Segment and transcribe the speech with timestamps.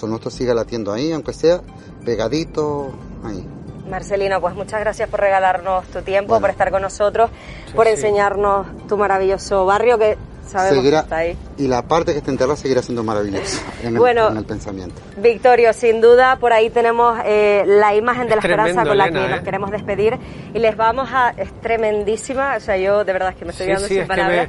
[0.00, 1.60] que el corazón nuestro siga latiendo ahí, aunque sea
[2.04, 2.92] pegadito
[3.24, 3.46] ahí.
[3.88, 7.30] Marcelino, pues muchas gracias por regalarnos tu tiempo, por estar con nosotros,
[7.74, 11.36] por enseñarnos tu maravilloso barrio que sabemos que está ahí.
[11.58, 14.94] Y la parte que está enterrada seguirá siendo maravillosa en, bueno, el, pensamiento.
[15.16, 19.28] Victorio, sin duda, por ahí tenemos eh, la imagen de la esperanza con la que
[19.28, 19.42] nos ¿eh?
[19.44, 20.18] queremos despedir
[20.54, 21.30] y les vamos a...
[21.30, 24.48] es tremendísima, o sea, yo de verdad es que me estoy quedando sin palabras.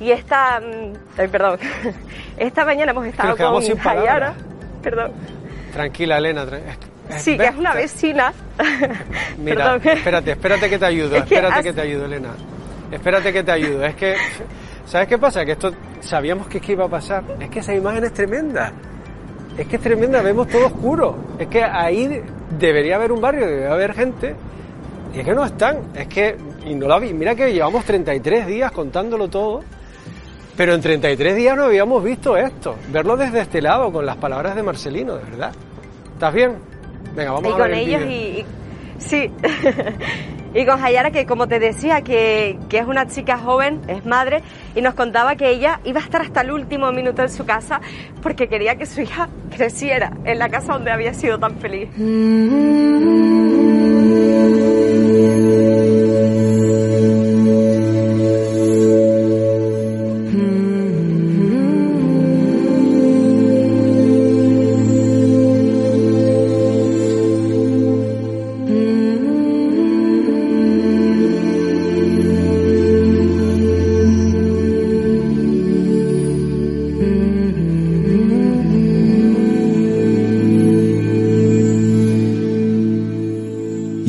[0.00, 1.58] Y esta, mm, ay, perdón,
[2.36, 4.34] esta mañana hemos estado con Jayara,
[4.84, 5.12] perdón.
[5.72, 6.46] Tranquila, Elena,
[7.18, 8.32] Sí, que es una vecina.
[9.38, 12.30] Mira, espérate, espérate que te ayudo, espérate que te ayudo, Elena.
[12.90, 13.84] Espérate que te ayudo.
[13.84, 14.14] Es que,
[14.86, 15.44] ¿sabes qué pasa?
[15.44, 17.24] Que esto sabíamos que, iba a pasar.
[17.40, 18.72] Es que esa imagen es tremenda.
[19.58, 21.16] Es que es tremenda, vemos todo oscuro.
[21.38, 22.22] Es que ahí
[22.58, 24.34] debería haber un barrio, debería haber gente.
[25.14, 25.78] Y es que no están.
[25.94, 27.12] Es que, y no la vi.
[27.12, 29.62] Mira que llevamos 33 días contándolo todo.
[30.56, 32.76] Pero en 33 días no habíamos visto esto.
[32.88, 35.52] Verlo desde este lado, con las palabras de Marcelino, de verdad.
[36.12, 36.56] ¿Estás bien?
[37.14, 38.44] Venga, vamos y con ellos y,
[38.98, 39.30] sí.
[40.54, 44.42] y con Hayara que como te decía que, que, es una chica joven, es madre
[44.76, 47.80] y nos contaba que ella iba a estar hasta el último minuto en su casa
[48.22, 51.88] porque quería que su hija creciera en la casa donde había sido tan feliz.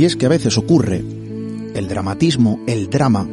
[0.05, 1.03] Es que a veces ocurre
[1.73, 3.27] el dramatismo, el drama,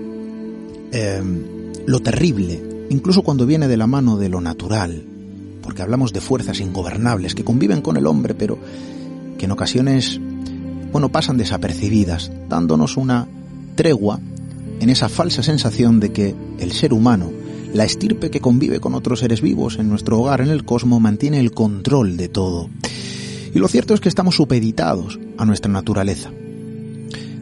[0.93, 1.43] em,
[1.87, 5.03] lo terrible, incluso cuando viene de la mano de lo natural,
[5.63, 8.59] porque hablamos de fuerzas ingobernables que conviven con el hombre, pero
[9.39, 10.21] que en ocasiones,
[10.93, 13.29] bueno, pasan desapercibidas, dándonos una
[13.75, 14.21] tregua
[14.81, 17.31] en esa falsa sensación de que el ser humano,
[17.73, 21.39] la estirpe que convive con otros seres vivos en nuestro hogar, en el cosmos, mantiene
[21.39, 22.69] el control de todo.
[23.55, 26.31] Y lo cierto es que estamos supeditados a nuestra naturaleza.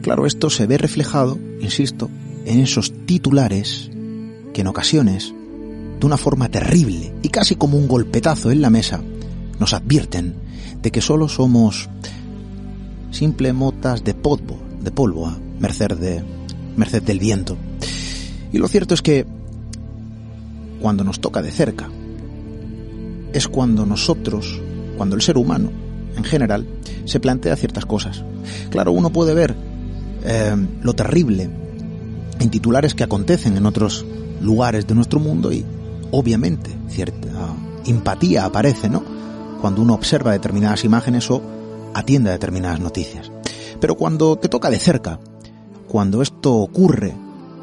[0.01, 2.09] Claro, esto se ve reflejado, insisto,
[2.45, 3.89] en esos titulares
[4.53, 5.33] que en ocasiones,
[5.99, 9.01] de una forma terrible y casi como un golpetazo en la mesa,
[9.59, 10.33] nos advierten
[10.81, 11.87] de que solo somos
[13.11, 16.23] simple motas de polvo, de polvo a merced de
[16.75, 17.57] merced del viento.
[18.51, 19.25] Y lo cierto es que
[20.81, 21.89] cuando nos toca de cerca
[23.33, 24.59] es cuando nosotros,
[24.97, 25.69] cuando el ser humano
[26.17, 26.67] en general
[27.05, 28.23] se plantea ciertas cosas.
[28.71, 29.55] Claro, uno puede ver
[30.23, 31.49] eh, lo terrible
[32.39, 34.05] en titulares que acontecen en otros
[34.41, 35.65] lugares de nuestro mundo y
[36.11, 37.27] obviamente cierta
[37.85, 39.03] empatía aparece, ¿no?
[39.61, 41.41] Cuando uno observa determinadas imágenes o
[41.93, 43.31] atiende a determinadas noticias.
[43.79, 45.19] Pero cuando te toca de cerca,
[45.87, 47.13] cuando esto ocurre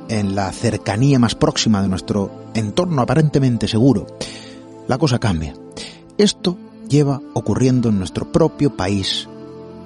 [0.09, 4.07] en la cercanía más próxima de nuestro entorno aparentemente seguro,
[4.87, 5.55] la cosa cambia.
[6.17, 6.57] Esto
[6.89, 9.29] lleva ocurriendo en nuestro propio país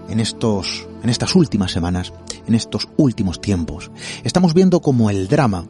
[0.08, 2.12] en estos en estas últimas semanas,
[2.46, 3.90] en estos últimos tiempos.
[4.24, 5.66] Estamos viendo cómo el drama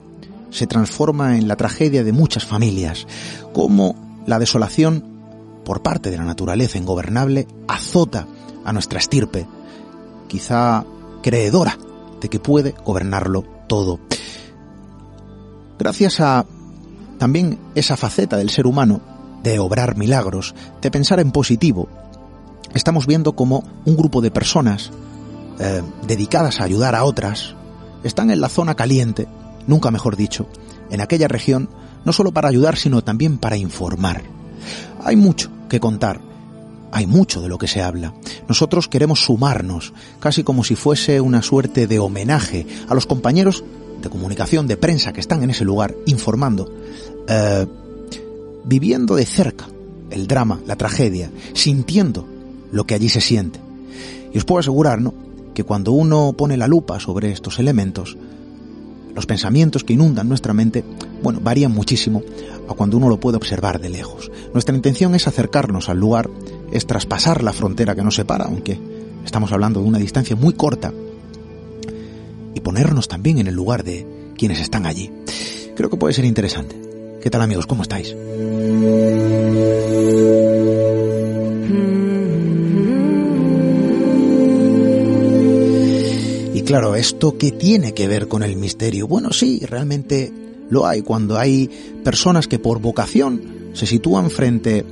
[0.50, 3.06] se transforma en la tragedia de muchas familias,
[3.52, 5.04] cómo la desolación
[5.64, 8.26] por parte de la naturaleza ingobernable azota
[8.64, 9.46] a nuestra estirpe,
[10.28, 10.84] quizá
[11.22, 11.78] creedora
[12.20, 13.98] de que puede gobernarlo todo.
[15.78, 16.44] Gracias a
[17.18, 19.00] también esa faceta del ser humano
[19.42, 21.88] de obrar milagros, de pensar en positivo,
[22.74, 24.90] estamos viendo como un grupo de personas
[25.58, 27.54] eh, dedicadas a ayudar a otras
[28.04, 29.28] están en la zona caliente,
[29.66, 30.46] nunca mejor dicho,
[30.90, 31.68] en aquella región,
[32.04, 34.22] no solo para ayudar, sino también para informar.
[35.04, 36.20] Hay mucho que contar,
[36.90, 38.14] hay mucho de lo que se habla.
[38.48, 43.64] Nosotros queremos sumarnos, casi como si fuese una suerte de homenaje a los compañeros
[44.02, 46.72] de comunicación, de prensa que están en ese lugar informando,
[47.28, 47.66] eh,
[48.64, 49.66] viviendo de cerca
[50.10, 52.26] el drama, la tragedia, sintiendo
[52.70, 53.60] lo que allí se siente.
[54.32, 55.14] Y os puedo asegurar, ¿no?
[55.54, 58.16] Que cuando uno pone la lupa sobre estos elementos,
[59.14, 60.84] los pensamientos que inundan nuestra mente,
[61.22, 62.22] bueno, varían muchísimo
[62.68, 64.30] a cuando uno lo puede observar de lejos.
[64.52, 66.30] Nuestra intención es acercarnos al lugar,
[66.70, 68.78] es traspasar la frontera que nos separa, aunque
[69.24, 70.92] estamos hablando de una distancia muy corta,
[72.54, 74.06] y ponernos también en el lugar de
[74.36, 75.10] quienes están allí.
[75.76, 76.76] Creo que puede ser interesante.
[77.22, 77.66] ¿Qué tal amigos?
[77.66, 78.14] ¿Cómo estáis?
[86.64, 89.06] Claro, ¿esto qué tiene que ver con el misterio?
[89.06, 90.32] Bueno, sí, realmente
[90.70, 91.68] lo hay cuando hay
[92.02, 93.42] personas que por vocación
[93.74, 94.84] se sitúan frente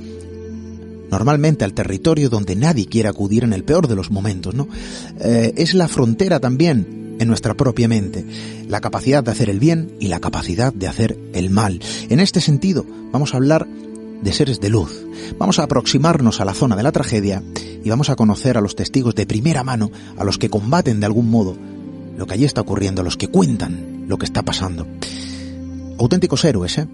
[1.09, 4.67] normalmente al territorio donde nadie quiere acudir en el peor de los momentos, ¿no?
[5.19, 8.25] Eh, es la frontera también en nuestra propia mente,
[8.67, 11.79] la capacidad de hacer el bien y la capacidad de hacer el mal.
[12.09, 13.67] En este sentido, vamos a hablar
[14.21, 15.05] de seres de luz.
[15.37, 17.43] Vamos a aproximarnos a la zona de la tragedia
[17.83, 21.05] y vamos a conocer a los testigos de primera mano, a los que combaten de
[21.05, 21.55] algún modo
[22.17, 24.85] lo que allí está ocurriendo, a los que cuentan lo que está pasando.
[25.97, 26.87] Auténticos héroes, ¿eh?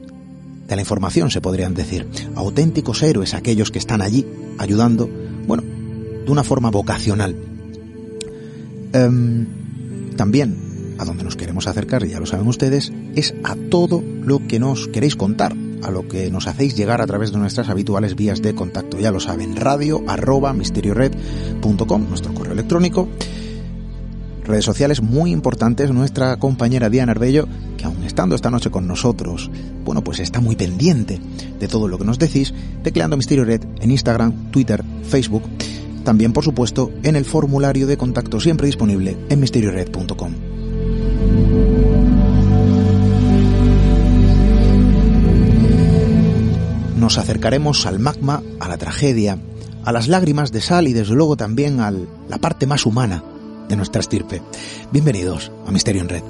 [0.67, 2.07] de la información, se podrían decir.
[2.35, 4.25] Auténticos héroes aquellos que están allí
[4.57, 5.09] ayudando,
[5.47, 7.35] bueno, de una forma vocacional.
[8.93, 9.47] Em,
[10.15, 14.59] también a donde nos queremos acercar, ya lo saben ustedes, es a todo lo que
[14.59, 18.41] nos queréis contar, a lo que nos hacéis llegar a través de nuestras habituales vías
[18.41, 18.99] de contacto.
[18.99, 23.07] Ya lo saben, radio arroba misteriored.com, nuestro correo electrónico,
[24.43, 27.47] redes sociales muy importantes, nuestra compañera Diana Arbello,
[27.77, 29.51] que aún estando esta noche con nosotros,
[29.83, 31.19] bueno, pues está muy pendiente
[31.59, 32.53] de todo lo que nos decís,
[32.83, 35.43] tecleando Misterio Red en Instagram, Twitter, Facebook,
[36.03, 40.56] también por supuesto en el formulario de contacto siempre disponible en misteriored.com.
[47.07, 49.37] Nos acercaremos al magma, a la tragedia,
[49.85, 53.23] a las lágrimas de sal y desde luego también a la parte más humana
[53.69, 54.41] de nuestra estirpe.
[54.91, 56.23] Bienvenidos a Misterio en Red.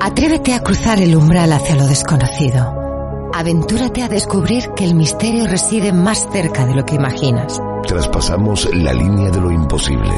[0.00, 3.30] Atrévete a cruzar el umbral hacia lo desconocido.
[3.32, 7.60] Aventúrate a descubrir que el misterio reside más cerca de lo que imaginas.
[7.86, 10.14] Traspasamos la línea de lo imposible.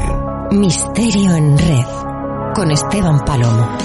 [0.51, 1.85] Misterio en red
[2.53, 3.77] con Esteban Palomo.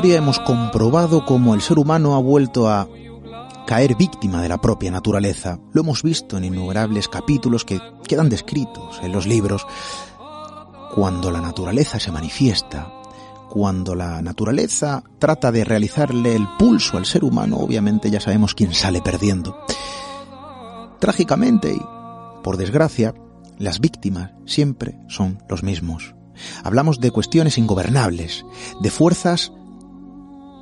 [0.00, 2.88] Historia hemos comprobado cómo el ser humano ha vuelto a
[3.66, 5.58] caer víctima de la propia naturaleza.
[5.74, 9.66] Lo hemos visto en innumerables capítulos que quedan descritos en los libros.
[10.94, 12.90] Cuando la naturaleza se manifiesta,
[13.50, 18.72] cuando la naturaleza trata de realizarle el pulso al ser humano, obviamente ya sabemos quién
[18.72, 19.54] sale perdiendo.
[20.98, 21.82] Trágicamente y
[22.42, 23.14] por desgracia,
[23.58, 26.14] las víctimas siempre son los mismos.
[26.64, 28.46] Hablamos de cuestiones ingobernables,
[28.80, 29.52] de fuerzas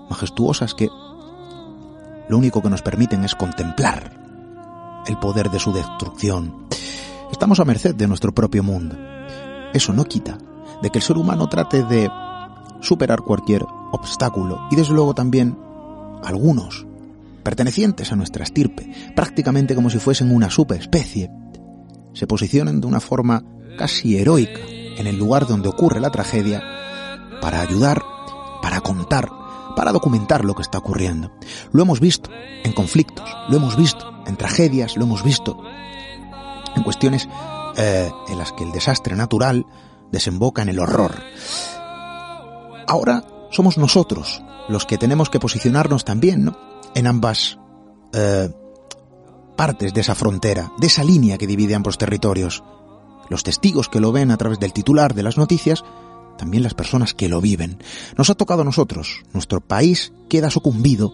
[0.09, 0.89] majestuosas que
[2.29, 4.13] lo único que nos permiten es contemplar
[5.07, 6.67] el poder de su destrucción.
[7.33, 8.97] Estamos a merced de nuestro propio mundo.
[9.73, 10.39] Eso no quita
[10.83, 12.11] de que el ser humano trate de
[12.81, 15.59] superar cualquier obstáculo y desde luego también
[16.23, 16.87] algunos,
[17.43, 21.31] pertenecientes a nuestra estirpe, prácticamente como si fuesen una subespecie,
[22.13, 23.45] se posicionen de una forma
[23.79, 26.63] casi heroica en el lugar donde ocurre la tragedia
[27.41, 28.03] para ayudar,
[28.61, 29.31] para contar,
[29.79, 31.31] para documentar lo que está ocurriendo.
[31.71, 32.31] Lo hemos visto
[32.65, 35.57] en conflictos, lo hemos visto en tragedias, lo hemos visto
[36.75, 37.29] en cuestiones
[37.77, 39.65] eh, en las que el desastre natural
[40.11, 41.15] desemboca en el horror.
[42.89, 46.57] Ahora somos nosotros los que tenemos que posicionarnos también
[46.97, 47.61] en ambas
[48.15, 48.51] eh,
[49.57, 52.65] partes de esa frontera, de esa línea que divide ambos territorios
[53.29, 55.85] los testigos que lo ven a través del titular de las noticias,
[56.39, 57.77] también las personas que lo viven.
[58.17, 59.23] Nos ha tocado a nosotros.
[59.35, 61.13] Nuestro país queda sucumbido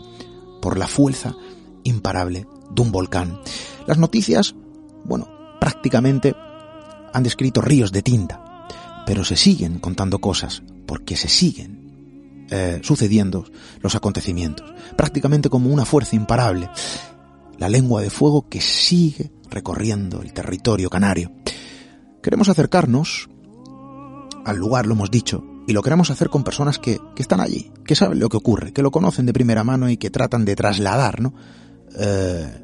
[0.62, 1.34] por la fuerza
[1.82, 3.40] imparable de un volcán.
[3.86, 4.54] Las noticias,
[5.04, 5.28] bueno,
[5.60, 6.34] prácticamente
[7.12, 8.68] han descrito ríos de tinta,
[9.06, 13.44] pero se siguen contando cosas, porque se siguen eh, sucediendo
[13.80, 16.70] los acontecimientos, prácticamente como una fuerza imparable.
[17.58, 21.32] La lengua de fuego que sigue recorriendo el territorio canario.
[22.22, 23.28] Queremos acercarnos
[24.44, 27.94] al lugar, lo hemos dicho, y lo queremos hacer con personas que, están allí, que
[27.94, 31.20] saben lo que ocurre, que lo conocen de primera mano y que tratan de trasladar,
[31.20, 31.34] ¿no?
[31.98, 32.62] Eh,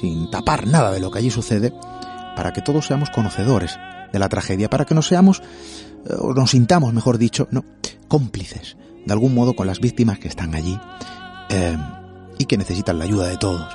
[0.00, 1.72] sin tapar nada de lo que allí sucede,
[2.36, 3.78] para que todos seamos conocedores
[4.12, 5.42] de la tragedia, para que no seamos,
[6.06, 7.64] eh, o nos sintamos, mejor dicho, no,
[8.08, 10.78] cómplices, de algún modo, con las víctimas que están allí
[11.50, 11.76] eh,
[12.38, 13.66] y que necesitan la ayuda de todos.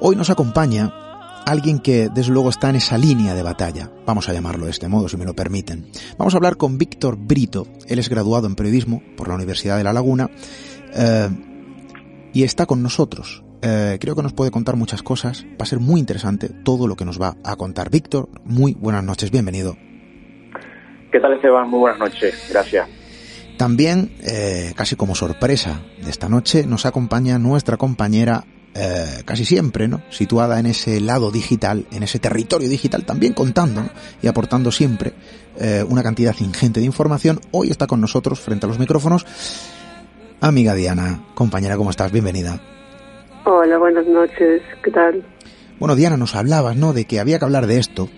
[0.00, 0.92] Hoy nos acompaña
[1.46, 4.88] alguien que desde luego está en esa línea de batalla, vamos a llamarlo de este
[4.88, 5.86] modo si me lo permiten.
[6.18, 9.84] Vamos a hablar con Víctor Brito, él es graduado en periodismo por la Universidad de
[9.84, 10.28] La Laguna,
[10.94, 11.28] eh,
[12.34, 13.44] y está con nosotros.
[13.62, 15.46] Eh, creo que nos puede contar muchas cosas.
[15.52, 17.90] Va a ser muy interesante todo lo que nos va a contar.
[17.90, 19.76] Víctor, muy buenas noches, bienvenido.
[21.10, 21.70] ¿Qué tal Esteban?
[21.70, 22.88] Muy buenas noches, gracias.
[23.56, 28.44] También, eh, casi como sorpresa de esta noche, nos acompaña nuestra compañera
[28.78, 30.02] eh, casi siempre, ¿no?
[30.10, 33.82] Situada en ese lado digital, en ese territorio digital, también contando
[34.20, 35.14] y aportando siempre
[35.58, 37.40] eh, una cantidad ingente de información.
[37.52, 39.24] Hoy está con nosotros frente a los micrófonos.
[40.40, 42.12] Amiga Diana, compañera, ¿cómo estás?
[42.12, 42.60] Bienvenida.
[43.44, 44.60] Hola, buenas noches.
[44.84, 45.24] ¿Qué tal?
[45.78, 46.92] Bueno, Diana, nos hablabas, ¿no?
[46.92, 48.10] De que había que hablar de esto,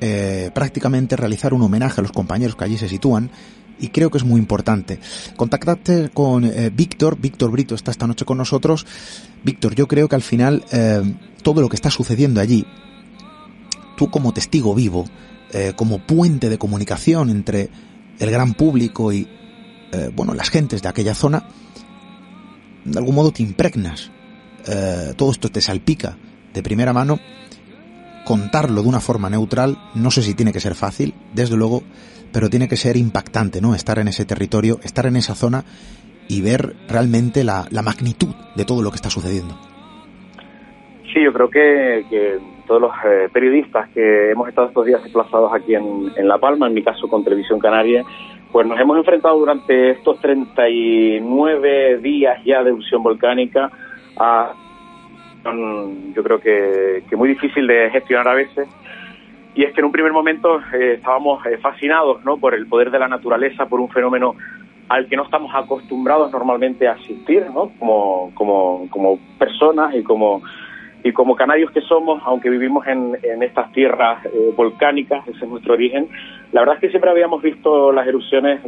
[0.00, 3.30] eh, prácticamente realizar un homenaje a los compañeros que allí se sitúan
[3.78, 4.98] y creo que es muy importante.
[5.36, 8.86] Contactaste con eh, Víctor, Víctor Brito está esta noche con nosotros.
[9.42, 11.02] Víctor, yo creo que al final eh,
[11.42, 12.66] todo lo que está sucediendo allí,
[13.96, 15.04] tú como testigo vivo,
[15.52, 17.70] eh, como puente de comunicación entre
[18.18, 19.28] el gran público y
[20.16, 21.46] bueno las gentes de aquella zona,
[22.84, 24.10] de algún modo te impregnas.
[25.16, 26.16] todo esto te salpica
[26.52, 27.20] de primera mano.
[28.24, 31.82] Contarlo de una forma neutral, no sé si tiene que ser fácil, desde luego
[32.34, 33.76] pero tiene que ser impactante, ¿no?
[33.76, 35.62] Estar en ese territorio, estar en esa zona
[36.28, 39.54] y ver realmente la, magnitud de todo lo que está sucediendo.
[41.12, 42.04] Sí, yo creo que,
[42.66, 46.74] todos los eh, periodistas que hemos estado estos días desplazados aquí en, La Palma, en
[46.74, 48.02] mi caso con Televisión Canaria,
[48.50, 53.70] pues nos hemos enfrentado durante estos 39 días ya de erupción volcánica
[54.16, 54.54] a,
[55.44, 58.68] yo creo que, que muy difícil de gestionar a veces,
[59.54, 62.38] y es que en un primer momento eh, estábamos eh, fascinados ¿no?
[62.38, 64.34] por el poder de la naturaleza, por un fenómeno
[64.88, 67.70] al que no estamos acostumbrados normalmente a asistir, ¿no?
[67.78, 70.42] como, como, como personas y como,
[71.04, 75.48] y como canarios que somos, aunque vivimos en, en estas tierras eh, volcánicas, ese es
[75.48, 76.08] nuestro origen,
[76.52, 78.60] la verdad es que siempre habíamos visto las erupciones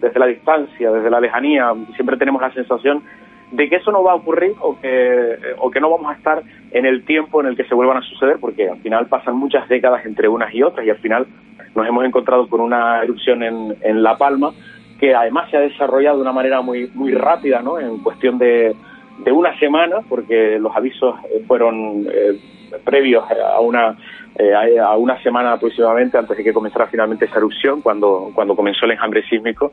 [0.00, 3.02] desde la distancia, desde la lejanía, siempre tenemos la sensación
[3.50, 6.42] de que eso no va a ocurrir o que, o que no vamos a estar
[6.70, 9.68] en el tiempo en el que se vuelvan a suceder, porque al final pasan muchas
[9.68, 11.26] décadas entre unas y otras y al final
[11.74, 14.52] nos hemos encontrado con una erupción en, en La Palma
[14.98, 17.78] que además se ha desarrollado de una manera muy, muy rápida, ¿no?
[17.78, 18.74] En cuestión de,
[19.18, 22.38] de una semana, porque los avisos eh, fueron eh,
[22.84, 23.96] previos a una
[24.36, 28.84] eh, a una semana aproximadamente antes de que comenzara finalmente esa erupción, cuando, cuando comenzó
[28.84, 29.70] el enjambre sísmico.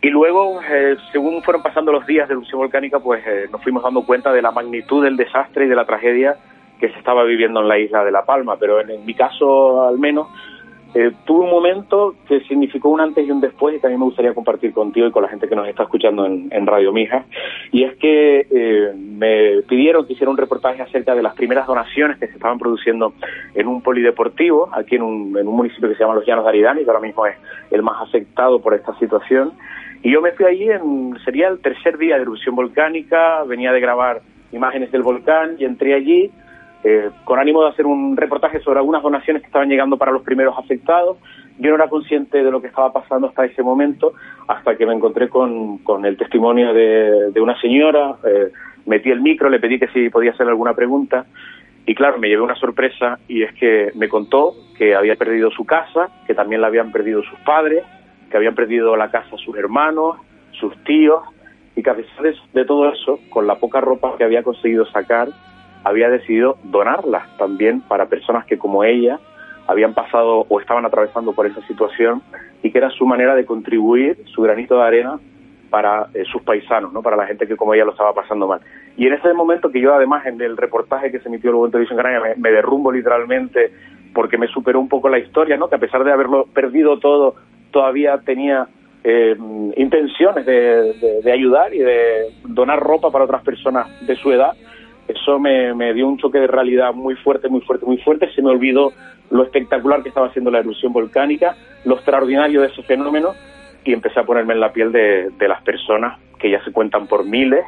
[0.00, 3.82] Y luego, eh, según fueron pasando los días de erupción volcánica, pues eh, nos fuimos
[3.82, 6.36] dando cuenta de la magnitud del desastre y de la tragedia
[6.80, 8.56] que se estaba viviendo en la isla de La Palma.
[8.56, 10.28] Pero en mi caso, al menos,
[10.94, 14.34] eh, tuve un momento que significó un antes y un después y también me gustaría
[14.34, 17.24] compartir contigo y con la gente que nos está escuchando en, Radio Mija.
[17.70, 22.18] Y es que eh, me pidieron que hiciera un reportaje acerca de las primeras donaciones
[22.18, 23.14] que se estaban produciendo
[23.54, 26.50] en un polideportivo, aquí en un, en un municipio que se llama Los Llanos de
[26.50, 27.36] Aridani, que ahora mismo es
[27.70, 29.52] el más afectado por esta situación.
[30.02, 33.80] Y yo me fui allí, en, sería el tercer día de erupción volcánica, venía de
[33.80, 34.20] grabar
[34.52, 36.30] imágenes del volcán y entré allí
[36.84, 40.22] eh, con ánimo de hacer un reportaje sobre algunas donaciones que estaban llegando para los
[40.22, 41.16] primeros afectados.
[41.58, 44.14] Yo no era consciente de lo que estaba pasando hasta ese momento,
[44.48, 48.50] hasta que me encontré con, el testimonio de, una señora, eh,
[48.86, 51.26] metí el micro, le pedí que si podía hacer alguna pregunta,
[51.86, 55.64] y claro, me llevé una sorpresa, y es que me contó que había perdido su
[55.64, 57.84] casa, que también la habían perdido sus padres,
[58.30, 60.16] que habían perdido la casa sus hermanos,
[60.52, 61.22] sus tíos,
[61.76, 65.28] y que a pesar de todo eso, con la poca ropa que había conseguido sacar,
[65.84, 69.18] había decidido donarlas también para personas que como ella
[69.66, 72.22] habían pasado o estaban atravesando por esa situación
[72.62, 75.18] y que era su manera de contribuir su granito de arena
[75.70, 77.02] para eh, sus paisanos, ¿no?
[77.02, 78.60] para la gente que como ella lo estaba pasando mal.
[78.96, 81.72] Y en ese momento que yo además en el reportaje que se emitió luego en
[81.72, 83.72] Televisión Canaria me, derrumbo literalmente
[84.12, 85.68] porque me superó un poco la historia, ¿no?
[85.68, 87.36] que a pesar de haberlo perdido todo,
[87.70, 88.68] todavía tenía
[89.02, 89.34] eh,
[89.76, 94.52] intenciones de ayudar y de donar ropa para otras personas de su edad
[95.08, 98.32] eso me, dio un choque de realidad muy fuerte, muy fuerte, muy fuerte.
[98.34, 98.92] Se me olvidó
[99.30, 103.34] lo espectacular que estaba haciendo la erupción volcánica, lo extraordinario de ese fenómeno
[103.84, 107.24] y empecé a ponerme en la piel de, las personas que ya se cuentan por
[107.24, 107.64] miles,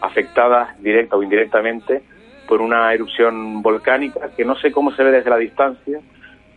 [0.00, 2.02] afectadas directa o indirectamente
[2.46, 6.00] por una erupción volcánica que no sé cómo se ve desde la distancia,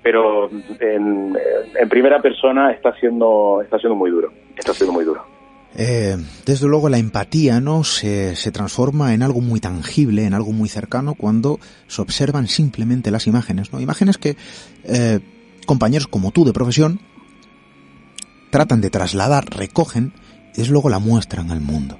[0.03, 0.49] pero
[0.79, 1.35] en,
[1.75, 5.30] en primera persona está siendo, está siendo muy duro, está siendo muy duro.
[5.75, 10.51] Eh, desde luego la empatía no se, se, transforma en algo muy tangible, en algo
[10.51, 13.79] muy cercano cuando se observan simplemente las imágenes, ¿no?
[13.79, 14.35] Imágenes que
[14.83, 15.19] eh,
[15.65, 16.99] compañeros como tú de profesión
[18.49, 20.13] tratan de trasladar, recogen
[20.55, 21.99] y luego la muestran al mundo.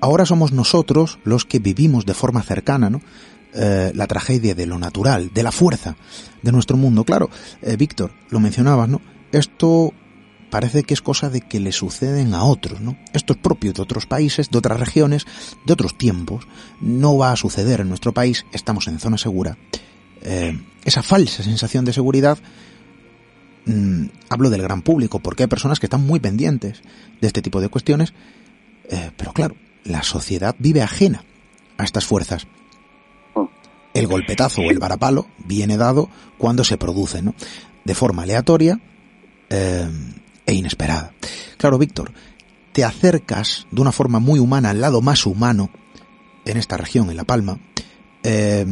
[0.00, 3.02] Ahora somos nosotros los que vivimos de forma cercana, ¿no?
[3.52, 5.96] Eh, la tragedia de lo natural, de la fuerza
[6.40, 7.04] de nuestro mundo.
[7.04, 7.28] Claro,
[7.76, 9.02] Víctor, lo mencionabas, ¿no?
[9.32, 9.92] Esto
[10.50, 12.96] parece que es cosa de que le suceden a otros, ¿no?
[13.12, 15.26] Esto es propio de otros países, de otras regiones,
[15.64, 16.46] de otros tiempos.
[16.80, 19.56] No va a suceder en nuestro país, estamos en zona segura.
[20.22, 22.38] Eh, esa falsa sensación de seguridad,
[23.66, 26.82] mm, hablo del gran público, porque hay personas que están muy pendientes
[27.20, 28.12] de este tipo de cuestiones,
[28.88, 31.24] eh, pero claro, la sociedad vive ajena
[31.78, 32.46] a estas fuerzas.
[33.92, 37.34] El golpetazo o el varapalo viene dado cuando se produce, ¿no?
[37.84, 38.78] De forma aleatoria,
[39.48, 39.88] eh,
[40.50, 41.12] e inesperada.
[41.56, 42.12] Claro, Víctor,
[42.72, 45.70] te acercas de una forma muy humana al lado más humano
[46.44, 47.58] en esta región, en La Palma.
[48.22, 48.66] Eh,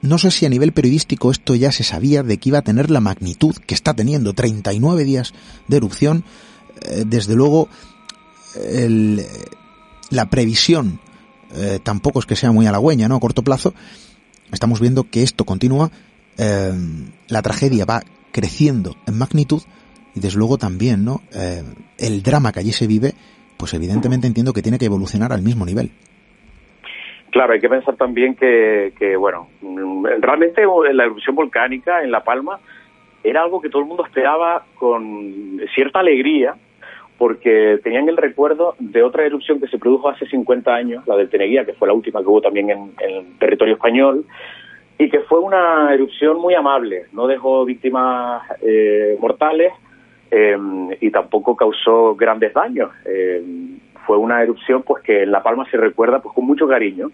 [0.00, 2.90] no sé si a nivel periodístico esto ya se sabía de que iba a tener
[2.90, 5.34] la magnitud que está teniendo, 39 días
[5.66, 6.24] de erupción.
[6.82, 7.68] Eh, desde luego,
[10.10, 11.00] la previsión
[11.54, 13.16] eh, tampoco es que sea muy halagüeña, ¿no?
[13.16, 13.74] A corto plazo,
[14.52, 15.90] estamos viendo que esto continúa,
[16.36, 19.62] la tragedia va creciendo en magnitud
[20.18, 21.20] y desde luego también, ¿no?
[21.32, 21.62] Eh,
[21.98, 23.12] el drama que allí se vive,
[23.56, 25.90] pues evidentemente entiendo que tiene que evolucionar al mismo nivel.
[27.30, 29.48] Claro, hay que pensar también que, bueno,
[30.20, 32.58] realmente la erupción volcánica en La Palma
[33.22, 36.56] era algo que todo el mundo esperaba con cierta alegría,
[37.18, 41.28] porque tenían el recuerdo de otra erupción que se produjo hace 50 años, la del
[41.28, 44.24] Teneguía, que fue la última que hubo también en, en territorio español,
[44.98, 49.72] y que fue una erupción muy amable, no dejó víctimas eh, mortales,
[50.30, 52.90] Em, y tampoco causó grandes daños.
[53.06, 57.10] Em, fue una erupción pues que en La Palma se recuerda pues con mucho cariño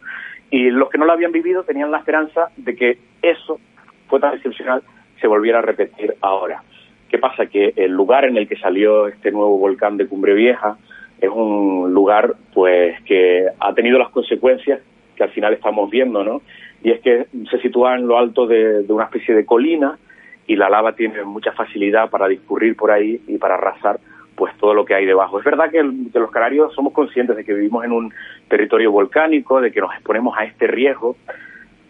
[0.51, 3.61] y los que no la habían vivido tenían la esperanza de que eso
[4.09, 4.83] fue tan excepcional
[5.21, 6.63] se volviera a repetir ahora.
[7.09, 7.47] ¿Qué pasa?
[7.47, 10.77] Que el lugar en el que salió este nuevo volcán de Cumbre Vieja
[11.21, 14.81] es un lugar pues que ha tenido las consecuencias
[15.15, 16.43] que al final estamos viendo, ¿no?
[16.83, 19.99] Y es que se sitúa en lo alto de una especie de colina
[20.47, 23.99] y la lava tiene mucha facilidad para discurrir por ahí y para arrasar
[24.35, 25.39] pues todo lo que hay debajo.
[25.39, 28.13] Es verdad que, los canarios somos conscientes de que vivimos en un
[28.49, 31.17] territorio volcánico, de que nos exponemos a este riesgo,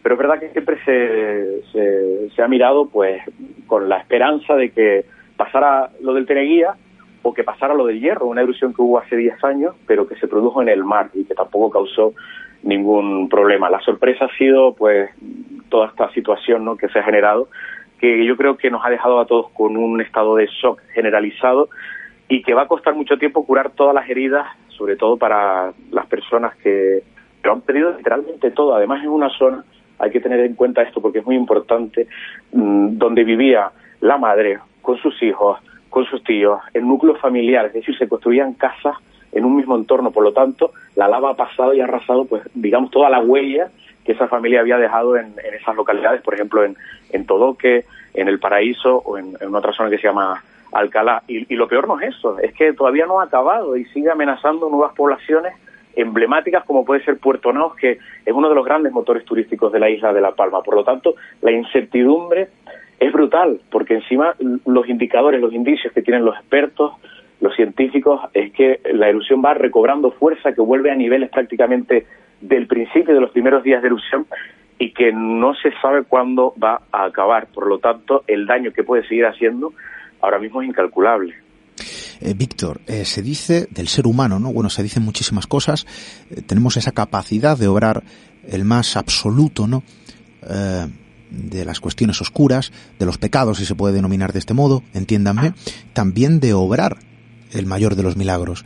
[0.02, 1.62] pero es verdad que siempre se,
[2.30, 3.22] se, ha mirado pues
[3.66, 6.74] con la esperanza de que pasara lo del Teneguía
[7.22, 10.16] o que pasara lo del hierro, una erupción que hubo hace 10 años, pero que
[10.16, 12.12] se produjo en el mar y que tampoco causó
[12.62, 13.70] ningún problema.
[13.70, 15.10] La sorpresa ha sido pues
[15.70, 16.76] toda esta situación ¿no?
[16.76, 17.48] que se ha generado
[18.00, 21.68] que yo creo que nos ha dejado a todos con un estado de shock generalizado
[22.28, 26.06] y que va a costar mucho tiempo curar todas las heridas, sobre todo para las
[26.06, 27.02] personas que
[27.42, 28.74] lo han perdido literalmente todo.
[28.74, 29.64] Además, en una zona,
[29.98, 32.08] hay que tener en cuenta esto porque es muy importante,
[32.52, 37.74] mm, donde vivía la madre con sus hijos, con sus tíos, el núcleo familiar, es
[37.74, 38.96] decir, se construían casas
[39.32, 42.42] en un mismo entorno, por lo tanto, la lava ha pasado y ha arrasado, pues,
[42.54, 43.68] digamos, toda la huella
[44.04, 46.76] que esa familia había dejado en, esas localidades, por ejemplo, en,
[47.10, 51.22] en Todoque, en El Paraíso o en, otra zona que se llama Alcalá.
[51.26, 54.10] Y, y, lo peor no es eso, es que todavía no ha acabado y sigue
[54.10, 55.54] amenazando nuevas poblaciones
[55.96, 59.78] emblemáticas como puede ser Puerto Naos, que es uno de los grandes motores turísticos de
[59.78, 60.62] la isla de La Palma.
[60.62, 62.48] Por lo tanto, la incertidumbre
[62.98, 66.92] es brutal, porque encima los indicadores, los indicios que tienen los expertos,
[67.40, 72.06] los científicos, es que la erupción va recobrando fuerza, que vuelve a niveles prácticamente
[72.40, 74.26] del principio de los primeros días de erupción
[74.78, 77.46] y que no se sabe cuándo va a acabar.
[77.46, 79.72] Por lo tanto, el daño que puede seguir haciendo
[80.20, 81.34] ahora mismo es incalculable.
[82.20, 84.52] Eh, Víctor, eh, se dice del ser humano, ¿no?
[84.52, 85.86] Bueno, se dicen muchísimas cosas.
[86.30, 88.02] Eh, tenemos esa capacidad de obrar
[88.46, 89.82] el más absoluto, ¿no?
[91.30, 95.54] de las cuestiones oscuras, de los pecados, si se puede denominar de este modo, entiéndanme,
[95.94, 96.98] también de obrar
[97.52, 98.64] el mayor de los milagros.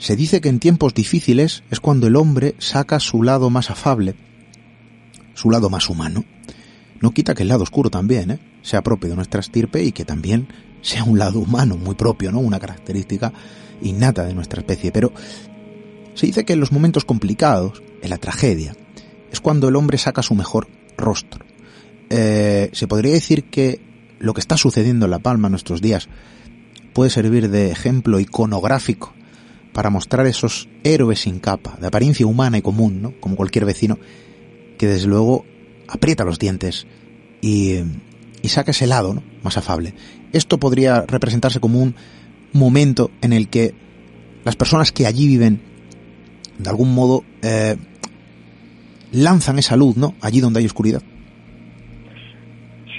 [0.00, 4.14] Se dice que en tiempos difíciles es cuando el hombre saca su lado más afable,
[5.34, 6.24] su lado más humano.
[7.02, 8.38] No quita que el lado oscuro también ¿eh?
[8.62, 10.48] sea propio de nuestra estirpe y que también
[10.80, 12.38] sea un lado humano muy propio, ¿no?
[12.38, 13.30] Una característica
[13.82, 14.90] innata de nuestra especie.
[14.90, 15.12] Pero
[16.14, 18.74] se dice que en los momentos complicados, en la tragedia,
[19.30, 21.44] es cuando el hombre saca su mejor rostro.
[22.08, 23.82] Eh, se podría decir que
[24.18, 26.08] lo que está sucediendo en La Palma en nuestros días
[26.94, 29.12] puede servir de ejemplo iconográfico
[29.72, 33.14] para mostrar esos héroes sin capa, de apariencia humana y común, ¿no?
[33.20, 33.98] Como cualquier vecino,
[34.78, 35.44] que desde luego
[35.88, 36.86] aprieta los dientes
[37.40, 37.78] y,
[38.42, 39.94] y saca ese lado más afable.
[40.32, 41.94] Esto podría representarse como un
[42.52, 43.74] momento en el que
[44.44, 45.60] las personas que allí viven,
[46.58, 47.76] de algún modo, eh,
[49.12, 50.14] lanzan esa luz, ¿no?
[50.20, 51.02] Allí donde hay oscuridad.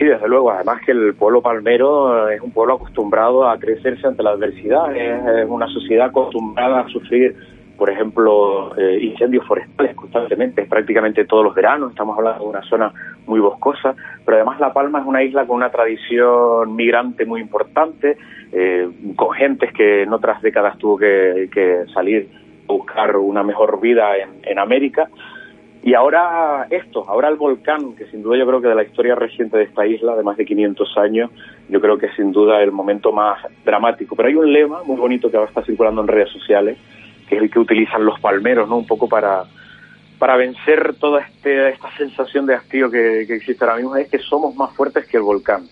[0.02, 0.50] Sí, desde luego.
[0.50, 4.96] Además que el pueblo palmero es un pueblo acostumbrado a crecerse ante la adversidad.
[4.96, 7.36] Es una sociedad acostumbrada a sufrir,
[7.78, 11.92] por ejemplo, eh, incendios forestales constantemente, prácticamente todos los veranos.
[11.92, 12.92] Estamos hablando de una zona
[13.28, 13.94] muy boscosa,
[14.26, 18.18] pero además La Palma es una isla con una tradición migrante muy importante,
[18.52, 22.28] eh, con gentes que en otras décadas tuvo que, salir
[22.68, 25.10] a buscar una mejor vida en, en América.
[25.84, 29.15] Y ahora esto, ahora el volcán, que sin duda yo creo que de la historia
[29.15, 31.32] reciente de esta isla, de más de 500 años,
[31.70, 34.15] yo creo que es sin duda el momento más dramático.
[34.15, 36.78] Pero hay un lema muy bonito que ahora está circulando en redes sociales,
[37.28, 38.78] que es el que utilizan los palmeros, ¿no?
[38.78, 39.46] Un poco para,
[40.20, 44.20] para vencer toda este, esta sensación de hastío que, que existe ahora mismo, es que
[44.20, 45.63] somos más fuertes que el volcán.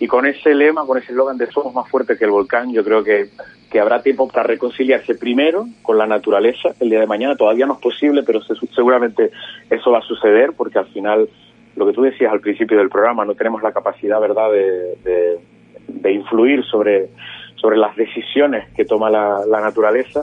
[0.00, 2.84] Y con ese lema, con ese eslogan de somos más fuertes que el volcán, yo
[2.84, 3.26] creo que,
[3.70, 7.36] que, habrá tiempo para reconciliarse primero con la naturaleza el día de mañana.
[7.36, 8.40] Todavía no es posible, pero
[8.74, 9.30] seguramente
[9.68, 11.28] eso va a suceder porque al final,
[11.74, 15.40] lo que tú decías al principio del programa, no tenemos la capacidad, ¿verdad?, de,
[15.88, 17.08] de, influir sobre,
[17.56, 20.22] sobre las decisiones que toma la, la naturaleza.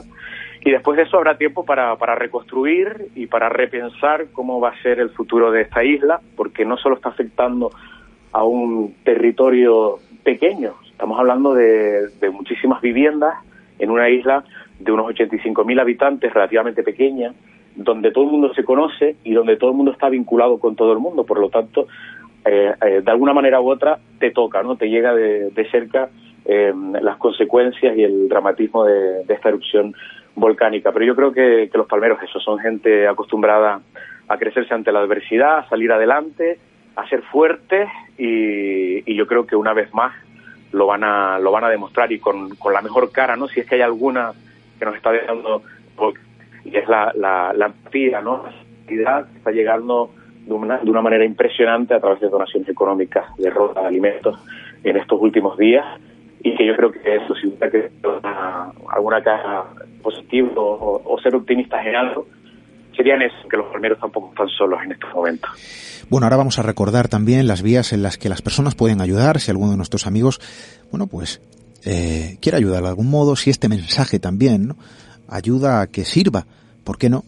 [0.64, 4.82] Y después de eso habrá tiempo para, para reconstruir y para repensar cómo va a
[4.82, 7.70] ser el futuro de esta isla, porque no solo está afectando
[8.36, 10.74] a un territorio pequeño.
[10.90, 13.34] Estamos hablando de, muchísimas viviendas
[13.78, 14.44] en una isla
[14.78, 17.32] de unos 85.000 habitantes, relativamente pequeña,
[17.76, 20.92] donde todo el mundo se conoce y donde todo el mundo está vinculado con todo
[20.92, 21.24] el mundo.
[21.24, 21.86] Por lo tanto,
[22.44, 26.10] eh, eh, de alguna manera u otra te toca, no te llega de, cerca
[26.44, 29.94] eh, las consecuencias y el dramatismo de, esta erupción
[30.34, 30.92] volcánica.
[30.92, 33.80] Pero yo creo que, que los palmeros, eso, son gente acostumbrada
[34.28, 36.58] a crecerse ante la adversidad, a salir adelante
[36.96, 40.12] a ser fuertes y, yo creo que una vez más
[40.72, 43.48] lo van a lo van a demostrar y con, con la mejor cara, ¿no?
[43.48, 44.32] Si es que hay alguna
[44.78, 45.62] que nos está dejando
[46.64, 48.44] y es la, la, la empatía, ¿no?
[48.88, 50.10] La que está llegando
[50.44, 54.38] de una, de una manera impresionante a través de donaciones económicas de ropa, de alimentos
[54.84, 55.84] en estos últimos días
[56.42, 57.90] y que yo creo que eso, si hubiera que
[58.88, 59.64] alguna cara
[60.02, 62.26] positiva o, o, ser optimistas en algo,
[62.96, 65.50] serían eso, que los palmeros tampoco están solos en estos momentos.
[66.08, 69.40] Bueno, ahora vamos a recordar también las vías en las que las personas pueden ayudar,
[69.40, 70.40] si alguno de nuestros amigos,
[70.90, 71.40] bueno, pues
[71.84, 74.74] eh, quiere ayudar de algún modo, si este mensaje también
[75.28, 76.46] ayuda a que sirva,
[76.84, 77.24] ¿por qué no?,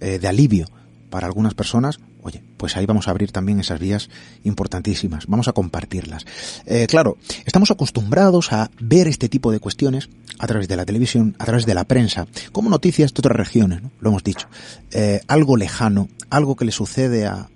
[0.00, 0.66] eh, de alivio
[1.10, 4.10] para algunas personas, oye, pues ahí vamos a abrir también esas vías
[4.44, 6.26] importantísimas, vamos a compartirlas.
[6.66, 11.34] Eh, claro, estamos acostumbrados a ver este tipo de cuestiones a través de la televisión,
[11.38, 13.90] a través de la prensa, como noticias de otras regiones, ¿no?
[14.00, 14.48] lo hemos dicho,
[14.90, 17.48] eh, algo lejano, algo que le sucede a,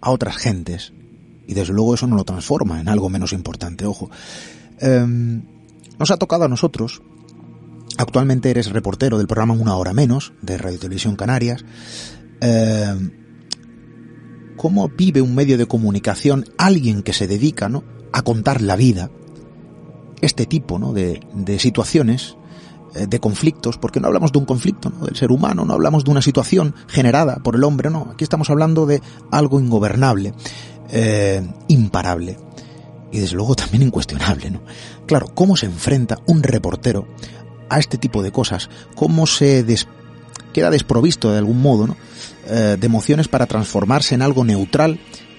[0.00, 0.92] a otras gentes,
[1.46, 4.10] y desde luego eso no lo transforma en algo menos importante, ojo.
[4.78, 5.42] Em,
[5.98, 7.02] nos ha tocado a nosotros,
[7.98, 11.64] actualmente eres reportero del programa Una Hora Menos, de Radio Televisión Canarias,
[12.42, 13.10] em,
[14.56, 17.84] cómo vive un medio de comunicación alguien que se dedica ¿no?
[18.12, 19.10] a contar la vida,
[20.20, 20.92] este tipo ¿no?
[20.92, 21.20] de,
[21.58, 22.36] situaciones,
[22.94, 25.06] eh, de conflictos, porque no hablamos de un conflicto ¿no?
[25.06, 28.50] del ser humano, no hablamos de una situación generada por el hombre, no, aquí estamos
[28.50, 30.34] hablando de algo ingobernable,
[30.90, 32.38] eh, imparable
[33.12, 34.50] y desde luego también incuestionable.
[34.50, 34.62] ¿no?
[35.06, 37.06] Claro, ¿cómo se enfrenta un reportero
[37.68, 38.68] a este tipo de cosas?
[38.96, 39.62] ¿Cómo se
[40.52, 41.96] queda desprovisto de algún modo.
[42.46, 44.98] Eh, de emociones para transformarse en algo neutral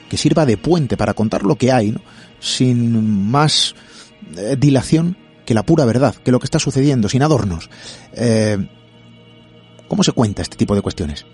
[0.09, 1.93] que sirva de puente para contar lo que hay,
[2.39, 3.75] sin más
[4.37, 7.69] eh, dilación que la pura verdad, que lo que está sucediendo, sin adornos.
[8.15, 8.57] Eh,
[9.89, 11.25] ¿Cómo se cuenta este tipo de cuestiones?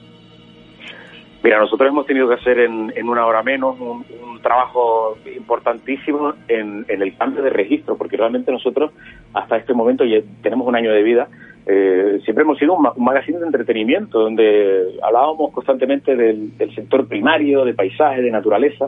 [1.43, 4.03] Mira, nosotros hemos tenido que hacer en, una hora menos un,
[4.41, 8.91] trabajo importantísimo en, el cambio de registro, porque realmente nosotros
[9.33, 11.27] hasta este momento ya tenemos un año de vida,
[11.71, 17.75] eh, siempre hemos sido un, magazine de entretenimiento, donde hablábamos constantemente del, sector primario, de
[17.75, 18.87] paisaje, de naturaleza,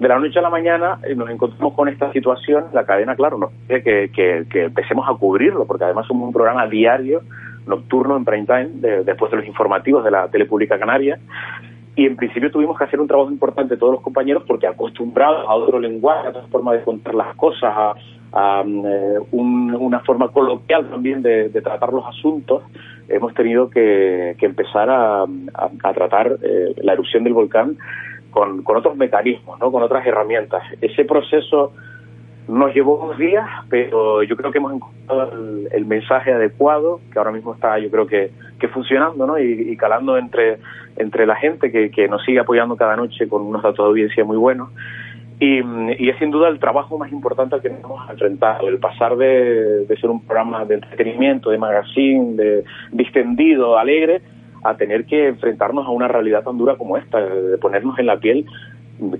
[0.00, 3.38] de la noche a la mañana eh, nos encontramos con esta situación, la cadena, claro,
[3.38, 7.22] nos pide que, que, empecemos a cubrirlo, porque además somos un programa diario,
[7.68, 11.20] nocturno, en prime time, después de los informativos de la Telepública Canaria,
[11.94, 15.54] y en principio tuvimos que hacer un trabajo importante todos los compañeros, porque acostumbrados a
[15.54, 17.94] otro lenguaje, a otra forma de contar las cosas, a,
[18.32, 22.62] mm, eh, una forma coloquial también de, tratar los asuntos,
[23.08, 25.24] hemos tenido que, empezar a,
[25.94, 27.76] tratar eh, la erupción del volcán
[28.30, 29.72] con, otros mecanismos, ¿no?
[29.72, 30.62] con otras herramientas.
[30.80, 31.72] Ese proceso
[32.48, 35.32] nos llevó unos días, pero yo creo que hemos encontrado
[35.70, 39.38] el, mensaje adecuado, que ahora mismo está, yo creo que, que funcionando, ¿no?
[39.38, 40.58] Y, calando entre,
[40.96, 44.24] entre la gente que, que nos sigue apoyando cada noche con unos datos de audiencia
[44.24, 44.70] muy buenos.
[45.40, 45.60] Y,
[46.02, 49.16] y, es sin duda el trabajo más importante al que nos hemos enfrentado, el pasar
[49.16, 54.20] de, ser un programa de entretenimiento, de magazine, de distendido, alegre,
[54.64, 58.18] a tener que enfrentarnos a una realidad tan dura como esta, de ponernos en la
[58.18, 58.46] piel,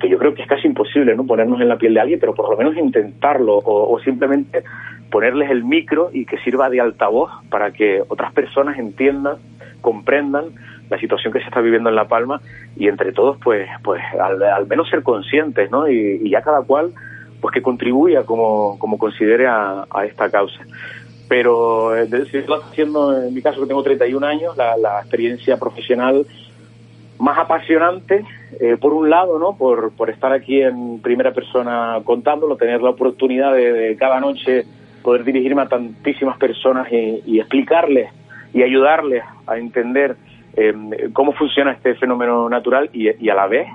[0.01, 1.25] que yo creo que es casi imposible, ¿no?
[1.25, 4.65] Ponernos en la piel de alguien, pero por lo menos intentarlo, o, simplemente
[5.11, 9.37] ponerles el micro y que sirva de altavoz para que otras personas entiendan,
[9.89, 10.45] comprendan
[10.91, 12.43] la situación que se está viviendo en La Palma
[12.77, 15.89] y entre todos, pues, pues al, menos ser conscientes, ¿no?
[15.89, 16.93] Y, ya cada cual,
[17.41, 20.61] pues que contribuya como, como considere a, esta causa.
[21.27, 26.27] Pero eh, si haciendo, en mi caso que tengo 31 años, la, experiencia profesional
[27.19, 28.27] más apasionante,
[28.61, 29.57] eh, por un lado, ¿no?
[29.57, 34.67] Por, por estar aquí en primera persona contándolo, tener la oportunidad de, cada noche
[35.03, 38.11] poder dirigirme a tantísimas personas y, explicarles
[38.53, 40.17] y ayudarles a entender
[40.57, 40.73] eh,
[41.13, 43.67] cómo funciona este fenómeno natural y, a la vez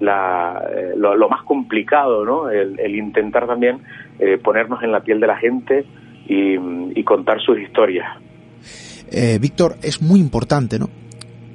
[0.00, 2.48] la, eh, lo, más complicado, ¿no?
[2.48, 3.78] El, intentar también
[4.42, 5.84] ponernos en la piel de la gente
[6.26, 6.56] y,
[6.94, 8.06] y contar sus historias.
[9.40, 10.88] Víctor, es muy importante, ¿no?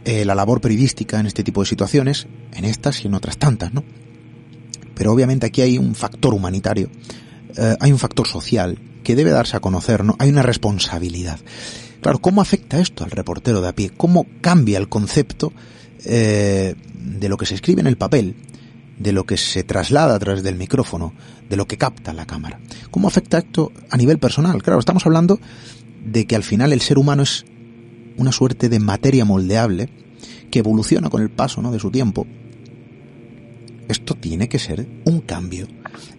[0.05, 3.73] Eh, la labor periodística en este tipo de situaciones, en estas y en otras tantas,
[3.73, 3.83] ¿no?
[4.93, 6.91] Pero obviamente aquí hay un factor humanitario,
[7.57, 10.15] eh, hay un factor social que debe darse a conocer, ¿no?
[10.19, 11.39] Hay una responsabilidad.
[12.05, 13.89] Claro, ¿cómo afecta esto al reportero de a pie?
[13.89, 15.51] ¿Cómo cambia el concepto
[16.03, 18.35] eh, de lo que se escribe en el papel,
[18.99, 21.15] de lo que se traslada a través del micrófono,
[21.49, 22.59] de lo que capta la cámara?
[22.91, 24.61] ¿Cómo afecta esto a nivel personal?
[24.61, 25.39] Claro, estamos hablando
[26.05, 27.43] de que al final el ser humano es
[28.17, 29.89] una suerte de materia moldeable
[30.51, 31.71] que evoluciona con el paso ¿no?
[31.71, 32.27] de su tiempo.
[33.87, 35.67] Esto tiene que ser un cambio.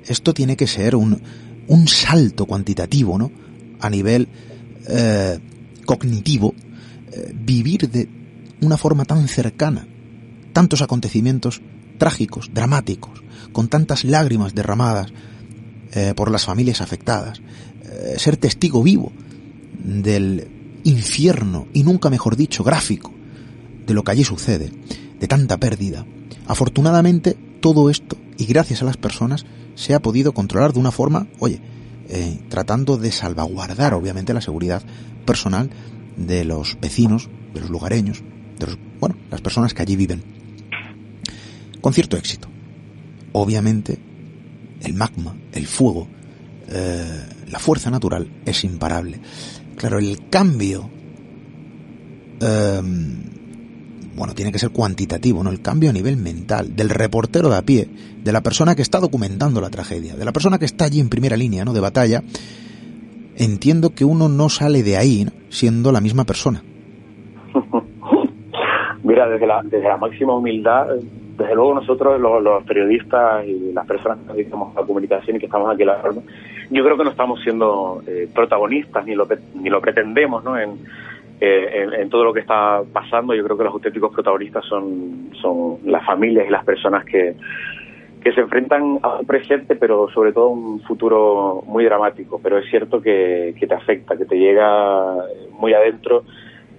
[0.05, 1.23] Esto tiene que ser un,
[1.69, 3.31] un salto cuantitativo, ¿no?
[3.79, 4.27] A nivel
[4.89, 5.39] eh,
[5.87, 6.55] cognitivo,
[7.13, 8.09] eh, vivir de
[8.61, 9.87] una forma tan cercana
[10.53, 11.61] tantos acontecimientos
[11.99, 13.23] trágicos, dramáticos,
[13.53, 15.13] con tantas lágrimas derramadas
[15.93, 17.41] eh, por las familias afectadas,
[18.19, 19.13] ser testigo vivo
[19.83, 20.49] del
[20.85, 23.13] infierno y nunca mejor dicho gráfico
[23.87, 24.71] de lo que allí sucede,
[25.19, 26.05] de tanta pérdida.
[26.47, 31.27] Afortunadamente todo esto y gracias a las personas se ha podido controlar de una forma,
[31.39, 31.61] oye,
[32.09, 34.83] eh, tratando de salvaguardar obviamente la seguridad
[35.25, 35.71] personal
[36.17, 38.23] de los vecinos, de los lugareños,
[38.59, 40.23] de los, bueno, las personas que allí viven.
[41.81, 42.49] Con cierto éxito.
[43.33, 43.99] Obviamente,
[44.81, 46.09] el magma, el fuego,
[46.69, 49.21] eh, la fuerza natural es imparable.
[49.77, 50.91] Claro, el cambio,
[52.41, 53.36] em,
[54.17, 55.51] bueno, tiene que ser cuantitativo, ¿no?
[55.51, 57.87] El cambio a nivel mental, del reportero de a pie,
[58.23, 61.09] de la persona que está documentando la tragedia, de la persona que está allí en
[61.09, 61.73] primera línea, ¿no?
[61.73, 62.23] De batalla,
[63.37, 66.63] entiendo que uno no sale de ahí siendo la misma persona.
[69.05, 70.87] Mira, desde la, desde la máxima humildad,
[71.37, 75.73] desde luego nosotros, los, periodistas y las personas que a la comunicación y que estamos
[75.73, 76.03] aquí en la
[76.71, 80.57] yo creo que no estamos siendo eh, protagonistas ni lo, ni lo pretendemos ¿no?
[81.39, 83.35] Eh, en, todo lo que está pasando.
[83.35, 87.35] Yo creo que los auténticos protagonistas son, son las familias y las personas que,
[88.23, 92.41] que se enfrentan a un presente, pero sobre todo a un futuro muy dramático.
[92.43, 95.15] Pero es cierto que, que te afecta, que te llega
[95.51, 96.25] muy adentro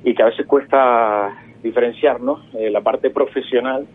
[0.04, 2.42] y que a veces cuesta diferenciar ¿no?
[2.58, 3.86] Eh, la parte profesional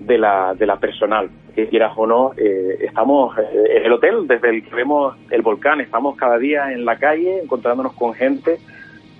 [0.00, 4.26] de la, de la personal, que quieras o no, eh, estamos eh, en el hotel,
[4.28, 8.58] desde el que vemos el volcán, estamos cada día en la calle encontrándonos con gente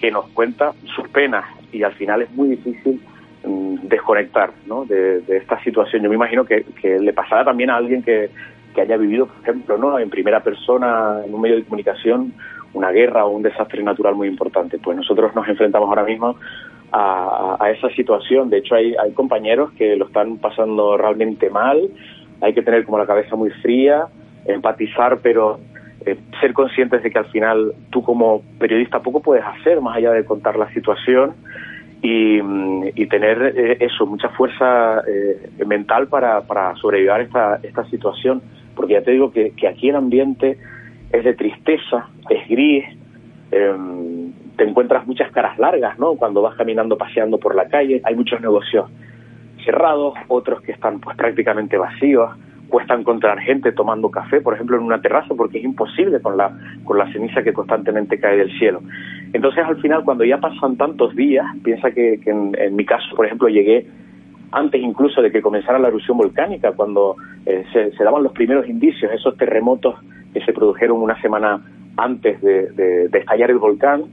[0.01, 3.01] que nos cuenta sus penas y al final es muy difícil
[3.45, 4.85] mm, desconectar ¿no?
[4.85, 6.03] de, esta situación.
[6.03, 8.31] Yo me imagino que, que le pasará también a alguien que,
[8.75, 9.99] que haya vivido, por ejemplo, ¿no?
[9.99, 12.33] en primera persona, en un medio de comunicación,
[12.73, 14.79] una guerra o un desastre natural muy importante.
[14.79, 16.37] Pues nosotros nos enfrentamos ahora mismo
[16.93, 18.51] a, esa situación.
[18.51, 21.89] De hecho, hay, hay compañeros que lo están pasando realmente mal.
[22.41, 24.07] Hay que tener como la cabeza muy fría,
[24.47, 25.59] empatizar, pero
[26.07, 30.13] eh, ser conscientes de que al final tú como periodista poco puedes hacer más allá
[30.13, 31.35] de contar la situación
[32.03, 38.43] y, tener eh, eso, mucha fuerza eh, mental para, para sobrevivir esta, esta situación.
[38.77, 40.59] Porque ya te digo que, que aquí el ambiente
[41.13, 42.85] es de tristeza, es gris.
[43.51, 43.77] Eh,
[44.57, 46.15] te encuentras muchas caras largas, ¿no?
[46.17, 48.91] Cuando vas caminando, paseando por la calle, hay muchos negocios
[49.65, 52.31] cerrados, otros que están pues prácticamente vacíos,
[52.69, 56.57] cuesta encontrar gente tomando café, por ejemplo, en una terraza, porque es imposible con la,
[56.85, 58.81] con la ceniza que constantemente cae del cielo.
[59.33, 63.49] Entonces, al final, cuando ya pasan tantos días, piensa que, en, mi caso, por ejemplo,
[63.49, 63.87] llegué
[64.53, 69.13] antes incluso de que comenzara la erupción volcánica, cuando eh, se, daban los primeros indicios,
[69.13, 69.97] esos terremotos
[70.33, 71.61] que se produjeron una semana
[71.97, 74.05] antes de, estallar el volcán,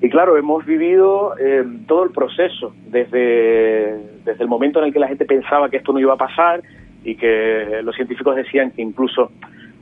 [0.00, 5.00] y claro, hemos vivido eh, todo el proceso, desde, desde el momento en el que
[5.00, 6.62] la gente pensaba que esto no iba a pasar
[7.04, 9.30] y que los científicos decían que incluso,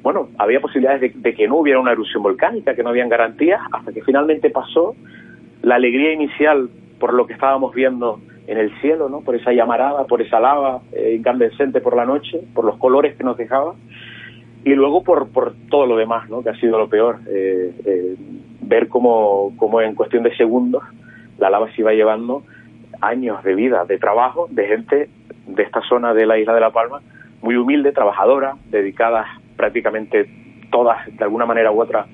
[0.02, 3.92] bueno, había posibilidades de, que no hubiera una erupción volcánica, que no habían garantías, hasta
[3.92, 4.94] que finalmente pasó
[5.62, 9.22] la alegría inicial por lo que estábamos viendo en el cielo, ¿no?
[9.22, 13.24] Por esa llamarada, por esa lava eh, incandescente por la noche, por los colores que
[13.24, 13.74] nos dejaba,
[14.64, 16.42] y luego por, por todo lo demás, ¿no?
[16.42, 17.18] Que ha sido lo peor.
[17.28, 18.16] Eh, eh
[18.66, 20.82] ver cómo, cómo en cuestión de segundos
[21.38, 22.42] la lava se iba llevando
[23.00, 25.08] años de vida, de trabajo, de gente
[25.46, 27.00] de esta zona de la isla de La Palma,
[27.42, 30.28] muy humilde, trabajadora, dedicadas prácticamente
[30.70, 32.06] todas, de alguna manera u otra,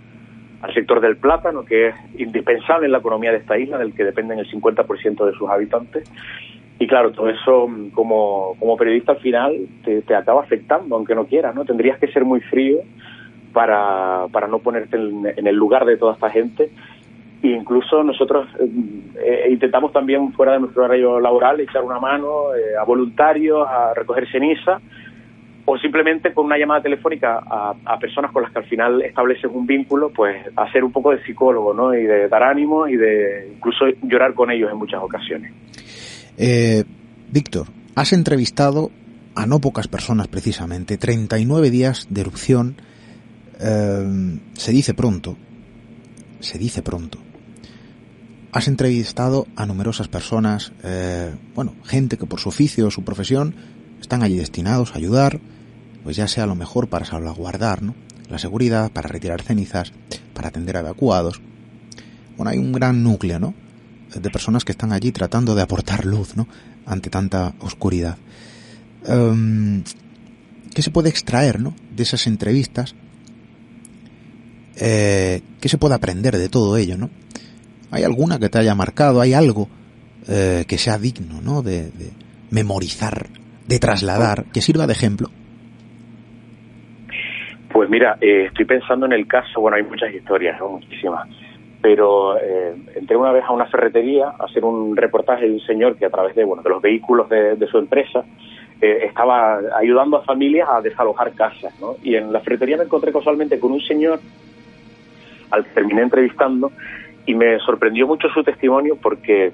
[0.60, 4.04] al sector del plátano, que es indispensable en la economía de esta isla, del que
[4.04, 6.10] dependen el 50% de sus habitantes.
[6.78, 11.26] Y claro, todo eso como, como periodista al final te, te, acaba afectando, aunque no
[11.26, 11.64] quieras, ¿no?
[11.64, 12.78] Tendrías que ser muy frío
[13.52, 16.70] para, para no ponerte en, el lugar de toda esta gente.
[17.42, 18.46] E incluso nosotros
[19.16, 23.92] eh, intentamos también, fuera de nuestro horario laboral, echar una mano eh, a voluntarios, a
[23.94, 24.80] recoger ceniza,
[25.64, 29.66] o simplemente con una llamada telefónica a, personas con las que al final estableces un
[29.66, 31.94] vínculo, pues hacer un poco de psicólogo, ¿no?
[31.94, 35.52] Y de dar ánimo y de incluso llorar con ellos en muchas ocasiones.
[36.36, 36.84] Eh,
[37.30, 38.90] Víctor, has entrevistado
[39.34, 42.76] a no pocas personas precisamente, 39 días de erupción,
[43.60, 45.36] eh, se dice pronto,
[46.40, 47.18] se dice pronto.
[48.52, 53.54] Has entrevistado a numerosas personas, eh, bueno, gente que por su oficio o su profesión
[53.98, 55.40] están allí destinados a ayudar,
[56.04, 57.94] pues ya sea lo mejor para salvaguardar ¿no?
[58.28, 59.92] la seguridad, para retirar cenizas,
[60.34, 61.40] para atender a evacuados.
[62.36, 63.54] Bueno, hay un gran núcleo, ¿no?
[64.14, 66.46] De personas que están allí tratando de aportar luz, ¿no?
[66.84, 68.18] Ante tanta oscuridad.
[69.06, 69.82] Em,
[70.74, 71.74] ¿Qué se puede extraer, ¿no?
[71.94, 72.94] De esas entrevistas.
[74.76, 77.08] Eh, ¿Qué se puede aprender de todo ello, ¿no?
[77.92, 79.20] ¿Hay alguna que te haya marcado?
[79.20, 79.68] ¿Hay algo
[80.26, 81.62] eh, que sea digno, ¿no?
[81.62, 82.10] De, de
[82.50, 83.26] memorizar,
[83.68, 85.28] de trasladar, que sirva de ejemplo.
[87.70, 91.28] Pues mira, eh, estoy pensando en el caso, bueno, hay muchas historias, muchísimas,
[91.82, 95.96] pero eh, entré una vez a una ferretería a hacer un reportaje de un señor
[95.96, 98.24] que a través de, bueno, de los vehículos de, su empresa
[98.80, 101.94] estaba ayudando a familias a desalojar casas, ¿no?
[102.02, 104.18] Y en la ferretería me encontré casualmente con un señor
[105.50, 106.72] al terminé entrevistando
[107.26, 109.52] y me sorprendió mucho su testimonio porque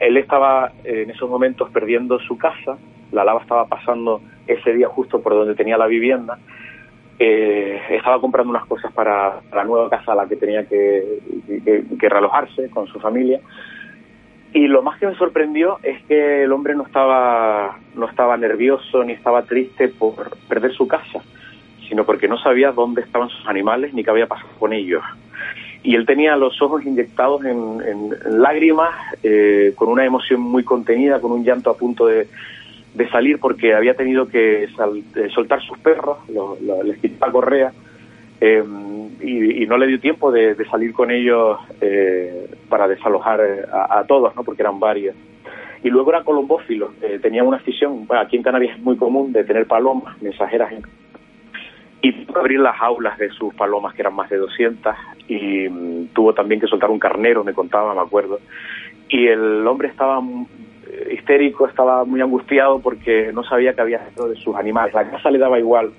[0.00, 2.76] él estaba en esos momentos perdiendo su casa,
[3.12, 6.38] la lava estaba pasando ese día justo por donde tenía la vivienda,
[7.18, 11.20] eh, estaba comprando unas cosas para, la nueva casa a la que tenía que,
[11.64, 13.40] que, con su familia.
[14.52, 19.02] Y lo más que me sorprendió es que el hombre no estaba, no estaba nervioso
[19.04, 21.22] ni estaba triste por perder su casa,
[21.88, 25.02] sino porque no sabía dónde estaban sus animales ni qué había pasado con ellos
[25.84, 31.30] y él tenía los ojos inyectados en, lágrimas, eh, con una emoción muy contenida, con
[31.30, 32.26] un llanto a punto de,
[33.12, 36.18] salir porque había tenido que eh, soltar sus perros,
[36.84, 37.70] les quitó correa
[38.40, 38.64] eh,
[39.20, 41.58] y, no le dio tiempo de, salir con ellos
[42.70, 44.42] para desalojar a, todos, ¿no?
[44.42, 45.14] porque eran varios.
[45.82, 49.66] Y luego era colombófilo, tenía una afición, aquí en Canarias es muy común de tener
[49.66, 50.82] palomas mensajeras en
[52.04, 54.94] y tuvo abrir las aulas de sus palomas, que eran más de 200,
[55.26, 58.40] y mm, tuvo también que soltar un carnero, me contaba, me acuerdo.
[59.08, 60.20] Y el hombre estaba
[60.86, 64.92] eh, histérico, estaba muy angustiado porque no sabía qué había hecho de sus animales.
[64.92, 65.92] La casa le daba igual,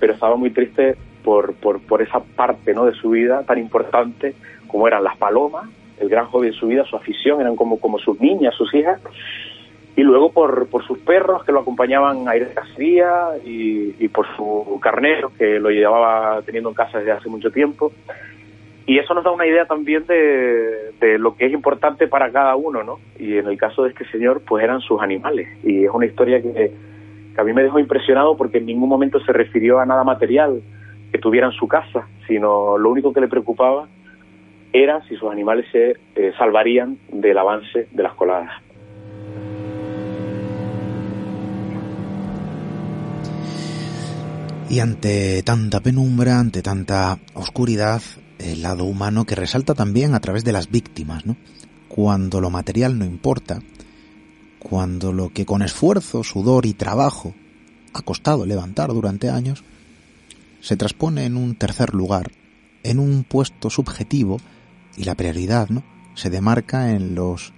[0.00, 2.84] pero estaba muy triste por, por, por esa parte ¿no?
[2.84, 4.34] de su vida tan importante
[4.66, 5.68] como eran las palomas,
[6.00, 9.00] el gran hobby de su vida, su afición, eran como, como sus niñas, sus hijas,
[9.98, 14.28] y luego por, por sus perros que lo acompañaban a ir de cacería y, por
[14.36, 17.90] su carnero que lo llevaba teniendo en casa desde hace mucho tiempo.
[18.86, 22.54] Y eso nos da una idea también de, de, lo que es importante para cada
[22.54, 23.00] uno, ¿no?
[23.18, 25.48] Y en el caso de este señor, pues eran sus animales.
[25.64, 26.52] Y es una historia que,
[27.34, 30.62] que a mí me dejó impresionado porque en ningún momento se refirió a nada material
[31.10, 33.88] que tuviera en su casa, sino lo único que le preocupaba
[34.72, 38.67] era si sus animales se eh, salvarían del avance de las coladas.
[44.70, 48.02] Y ante tanta penumbra, ante tanta oscuridad,
[48.38, 51.36] el lado humano que resalta también a través de las víctimas, ¿no?
[51.88, 53.60] Cuando lo material no importa,
[54.58, 57.34] cuando lo que con esfuerzo, sudor y trabajo
[57.94, 59.64] ha costado levantar durante años,
[60.60, 62.30] se transpone en un tercer lugar,
[62.82, 64.38] en un puesto subjetivo
[64.98, 65.82] y la prioridad, ¿no?
[66.14, 67.54] Se demarca en los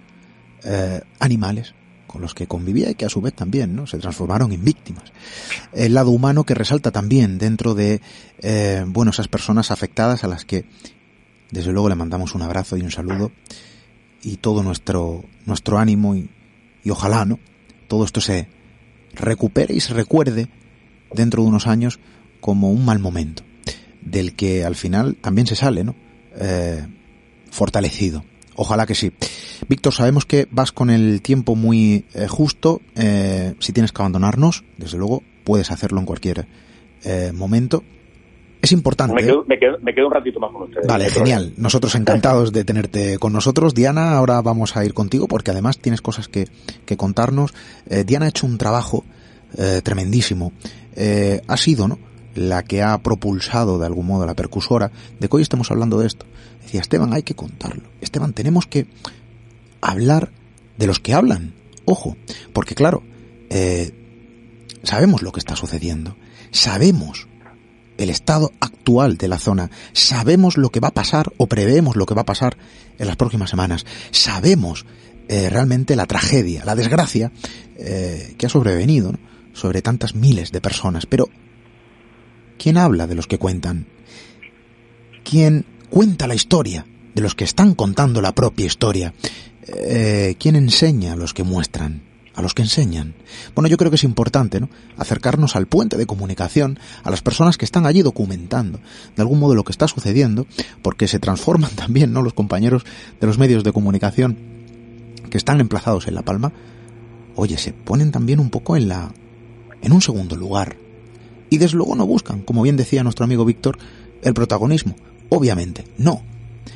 [0.63, 1.73] eh, animales,
[2.11, 3.87] con los que convivía y que a su vez también ¿no?
[3.87, 5.05] se transformaron en víctimas.
[5.73, 8.01] El lado humano que resalta también dentro de
[8.39, 10.65] eh, bueno, esas personas afectadas a las que
[11.51, 13.31] desde luego le mandamos un abrazo y un saludo
[14.21, 16.29] y todo nuestro, nuestro ánimo y,
[16.83, 17.39] y ojalá no
[17.87, 18.47] todo esto se
[19.13, 20.47] recupere y se recuerde
[21.13, 21.99] dentro de unos años
[22.39, 23.43] como un mal momento
[24.01, 25.95] del que al final también se sale ¿no?
[26.37, 26.87] Eh,
[27.49, 28.23] fortalecido
[28.55, 29.11] Ojalá que sí.
[29.67, 32.81] Víctor, sabemos que vas con el tiempo muy eh, justo.
[32.95, 36.47] Eh, si tienes que abandonarnos, desde luego puedes hacerlo en cualquier
[37.03, 37.83] eh, momento.
[38.61, 39.15] es importante.
[39.15, 40.87] Me quedo, me, quedo, un ratito más con ustedes.
[40.87, 41.53] Vale, genial.
[41.57, 43.73] Nosotros encantados de tenerte con nosotros.
[43.73, 46.47] Diana, ahora vamos a ir contigo porque además tienes cosas que,
[46.85, 47.53] que contarnos.
[47.89, 49.03] Eh, Diana ha hecho un trabajo
[49.57, 50.53] eh, tremendísimo.
[50.95, 51.99] Eh, ha sido, ¿no?
[52.35, 56.07] La que ha propulsado de algún modo la percusora de que hoy estemos hablando de
[56.07, 56.25] esto.
[56.61, 57.83] Decía, Esteban, hay que contarlo.
[58.01, 58.87] Esteban, tenemos que
[59.81, 60.31] hablar
[60.77, 61.53] de los que hablan.
[61.85, 62.15] Ojo,
[62.53, 63.03] porque claro,
[63.49, 63.91] eh,
[64.83, 66.15] sabemos lo que está sucediendo.
[66.51, 67.27] Sabemos
[67.97, 69.69] el estado actual de la zona.
[69.93, 72.57] Sabemos lo que va a pasar o preveemos lo que va a pasar
[72.97, 73.85] en las próximas semanas.
[74.11, 74.85] Sabemos
[75.27, 77.31] eh, realmente la tragedia, la desgracia
[77.77, 79.13] eh, que ha sobrevenido
[79.53, 81.05] sobre tantas miles de personas.
[81.05, 81.29] Pero,
[82.57, 83.87] ¿quién habla de los que cuentan?
[85.23, 89.13] ¿Quién cuenta la historia de los que están contando la propia historia?
[89.67, 92.09] Eh, ¿Quién enseña a los que muestran?
[92.33, 93.13] a los que enseñan.
[93.53, 94.69] Bueno, yo creo que es importante, ¿no?
[94.95, 98.79] Acercarnos al puente de comunicación, a las personas que están allí documentando
[99.17, 100.47] de algún modo lo que está sucediendo,
[100.81, 102.21] porque se transforman también, ¿no?
[102.21, 102.85] Los compañeros
[103.19, 104.37] de los medios de comunicación
[105.29, 106.53] que están emplazados en La Palma,
[107.35, 109.11] oye, se ponen también un poco en la,
[109.81, 110.77] en un segundo lugar.
[111.49, 113.77] Y desde luego no buscan, como bien decía nuestro amigo Víctor,
[114.21, 114.95] el protagonismo.
[115.33, 116.21] Obviamente, no.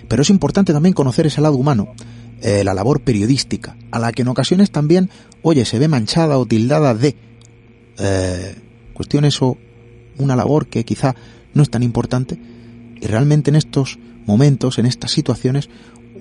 [0.08, 1.94] Pero es importante también conocer ese lado humano,
[2.42, 5.10] eh, la labor periodística, a la que en ocasiones también,
[5.42, 7.18] oye, se ve manchada o tildada de
[7.98, 8.56] eh,
[8.94, 9.58] cuestiones o
[10.18, 11.16] una labor que quizá
[11.54, 12.40] no es tan importante,
[12.96, 15.70] y realmente en estos momentos, en estas situaciones,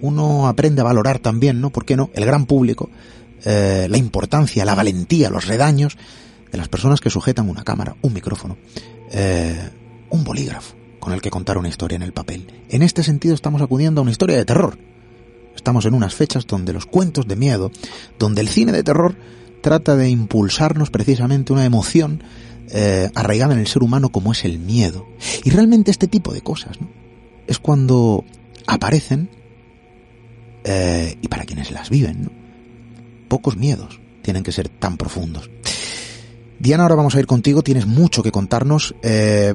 [0.00, 1.70] uno aprende a valorar también, ¿no?
[1.70, 2.10] ¿Por qué no?
[2.14, 2.90] El gran público,
[3.44, 5.96] eh, la importancia, la valentía, los redaños
[6.50, 8.56] de las personas que sujetan una cámara, un micrófono,
[10.10, 12.50] un bolígrafo con el que contar una historia en el papel.
[12.68, 14.78] En este sentido estamos acudiendo a una historia de terror,
[15.54, 17.70] Estamos en unas fechas donde los cuentos de miedo,
[18.18, 19.16] donde el cine de terror
[19.60, 22.22] trata de impulsarnos precisamente una emoción
[22.70, 25.06] eh, arraigada en el ser humano como es el miedo.
[25.44, 26.88] Y realmente este tipo de cosas ¿no?
[27.46, 28.24] es cuando
[28.66, 29.30] aparecen
[30.64, 32.30] eh, y para quienes las viven, ¿no?
[33.28, 35.50] pocos miedos tienen que ser tan profundos.
[36.58, 38.94] Diana, ahora vamos a ir contigo, tienes mucho que contarnos.
[39.02, 39.54] Eh,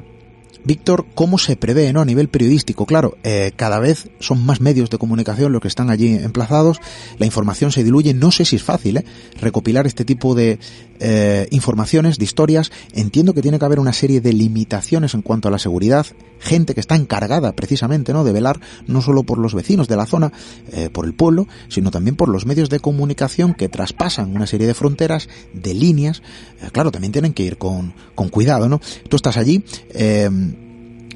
[0.64, 2.00] Víctor, ¿cómo se prevé ¿no?
[2.00, 2.86] a nivel periodístico?
[2.86, 6.80] Claro, eh, cada vez son más medios de comunicación los que están allí emplazados,
[7.18, 9.04] la información se diluye, no sé si es fácil ¿eh?
[9.40, 10.58] recopilar este tipo de
[11.00, 15.48] eh, informaciones, de historias, entiendo que tiene que haber una serie de limitaciones en cuanto
[15.48, 16.06] a la seguridad,
[16.38, 18.22] gente que está encargada precisamente ¿no?
[18.22, 20.32] de velar no solo por los vecinos de la zona,
[20.72, 24.66] eh, por el pueblo, sino también por los medios de comunicación que traspasan una serie
[24.66, 26.22] de fronteras, de líneas,
[26.62, 28.80] eh, claro, también tienen que ir con, con cuidado, ¿no?
[29.08, 29.64] Tú estás allí,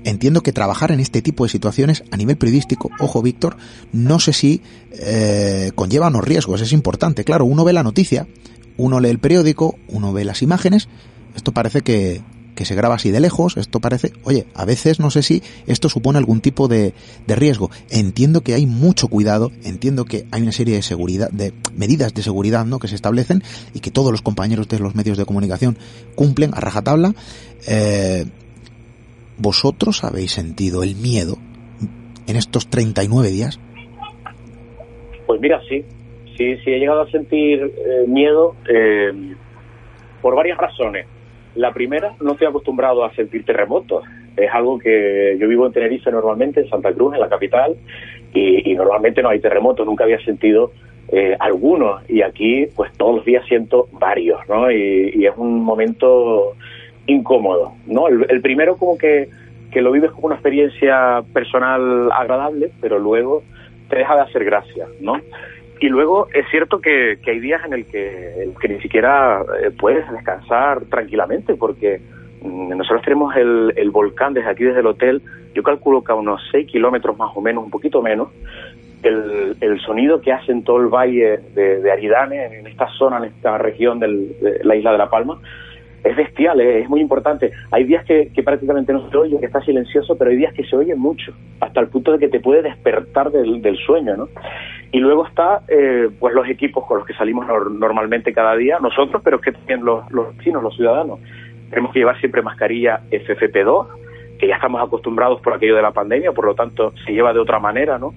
[0.05, 3.57] entiendo que trabajar en este tipo de situaciones a nivel periodístico, ojo Víctor,
[3.93, 4.63] no sé si
[4.93, 8.27] eh, conlleva unos riesgos, es importante, claro, uno ve la noticia,
[8.77, 10.89] uno lee el periódico, uno ve las imágenes,
[11.35, 12.23] esto parece que,
[12.55, 15.89] que se graba así de lejos, esto parece, oye, a veces no sé si esto
[15.89, 16.95] supone algún tipo de,
[17.27, 17.71] de, riesgo.
[17.91, 22.23] Entiendo que hay mucho cuidado, entiendo que hay una serie de seguridad, de medidas de
[22.23, 22.79] seguridad, ¿no?
[22.79, 25.77] que se establecen y que todos los compañeros de los medios de comunicación
[26.15, 27.15] cumplen a rajatabla.
[27.67, 28.27] Eh,
[29.37, 31.39] ¿Vosotros habéis sentido el miedo
[32.27, 33.59] en estos 39 días?
[35.27, 35.85] Pues mira, sí,
[36.37, 39.13] sí, sí he llegado a sentir eh, miedo eh,
[40.21, 41.07] por varias razones.
[41.55, 44.05] La primera, no estoy acostumbrado a sentir terremotos.
[44.37, 47.77] Es algo que yo vivo en Tenerife normalmente, en Santa Cruz, en la capital,
[48.33, 49.87] y, normalmente no hay terremotos.
[49.87, 50.73] Nunca había sentido
[51.09, 54.71] eh, algunos y aquí, pues todos los días siento varios, ¿no?
[54.71, 56.55] Y, es un momento
[57.07, 58.09] incómodo, ¿no?
[58.09, 59.29] El, primero como que,
[59.71, 63.45] que lo vives como una experiencia personal agradable, pero luego
[63.89, 65.21] te deja de hacer gracia, ¿no?
[65.81, 70.09] Y luego es cierto que, hay días en el que, que ni siquiera eh, puedes
[70.11, 72.01] descansar tranquilamente porque
[72.43, 75.23] mm, nosotros tenemos el, el, volcán desde aquí, desde el hotel,
[75.55, 78.29] yo calculo que a unos 6 kilómetros más o menos, un poquito menos,
[79.03, 83.25] el, el sonido que hace en todo el valle de, Aridane, en esta zona, en
[83.25, 85.39] esta región de la isla de La Palma,
[86.05, 87.51] es bestial, es muy importante.
[87.71, 90.77] Hay días que, prácticamente no se oye, que está silencioso, pero hay días que se
[90.77, 94.29] oye mucho, hasta el punto de que te puede despertar del, sueño, ¿no?
[94.93, 99.23] Y luego está, eh, pues los equipos con los que salimos normalmente cada día, nosotros,
[99.25, 101.21] pero que también los, los vecinos, los ciudadanos.
[101.71, 103.87] Tenemos que llevar siempre mascarilla FFP2,
[104.39, 107.41] que ya estamos acostumbrados por aquello de la pandemia, por lo tanto se lleva de
[107.41, 108.13] otra manera, ¿no?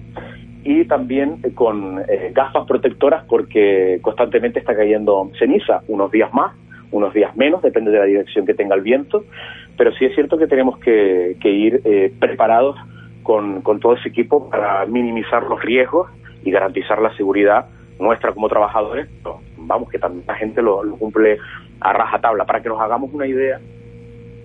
[0.62, 6.54] Y también con eh, gafas protectoras porque constantemente está cayendo ceniza, unos días más,
[6.90, 9.24] unos días menos, depende de la dirección que tenga el viento,
[9.76, 12.76] pero sí es cierto que tenemos que, ir eh, preparados
[13.22, 16.10] con, todo ese equipo para minimizar los riesgos
[16.44, 17.66] y garantizar la seguridad
[17.98, 19.08] nuestra como trabajadores,
[19.56, 21.38] vamos, que también la gente lo, cumple
[21.80, 22.46] a rajatabla.
[22.46, 23.60] Para que nos hagamos una idea,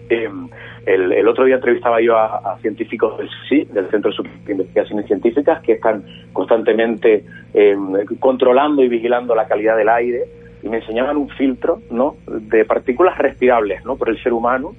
[0.09, 0.49] Em,
[0.85, 4.11] el, otro día entrevistaba yo a, científicos del sí del Centro
[4.45, 7.23] de Investigaciones Científicas, que están constantemente
[7.53, 10.25] em, controlando y vigilando la calidad del aire
[10.63, 12.15] y me enseñaban un filtro ¿no?
[12.25, 13.97] de partículas respirables ¿no?
[13.97, 14.73] por el ser humano.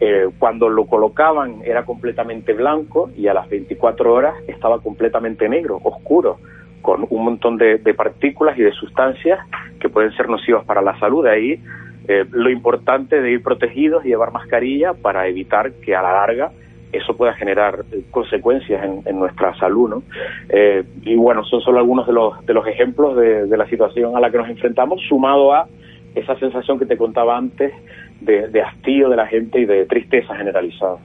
[0.00, 5.80] Eh, cuando lo colocaban era completamente blanco y a las 24 horas estaba completamente negro,
[5.82, 6.38] oscuro,
[6.82, 9.38] con un montón de, de partículas y de sustancias
[9.80, 11.24] que pueden ser nocivas para la salud.
[11.24, 11.60] De ahí
[12.06, 16.52] eh, lo importante de ir protegidos y llevar mascarilla para evitar que a la larga
[16.96, 20.02] eso pueda generar eh, consecuencias en, nuestra salud, ¿no?
[20.48, 24.20] Eh, y bueno, son solo algunos de los, de los ejemplos de, la situación a
[24.20, 25.68] la que nos enfrentamos, sumado a
[26.14, 27.72] esa sensación que te contaba antes
[28.20, 30.98] de, hastío de la gente y de tristeza generalizada.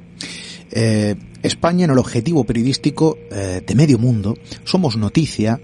[1.41, 5.59] España en el objetivo periodístico de medio mundo somos noticia.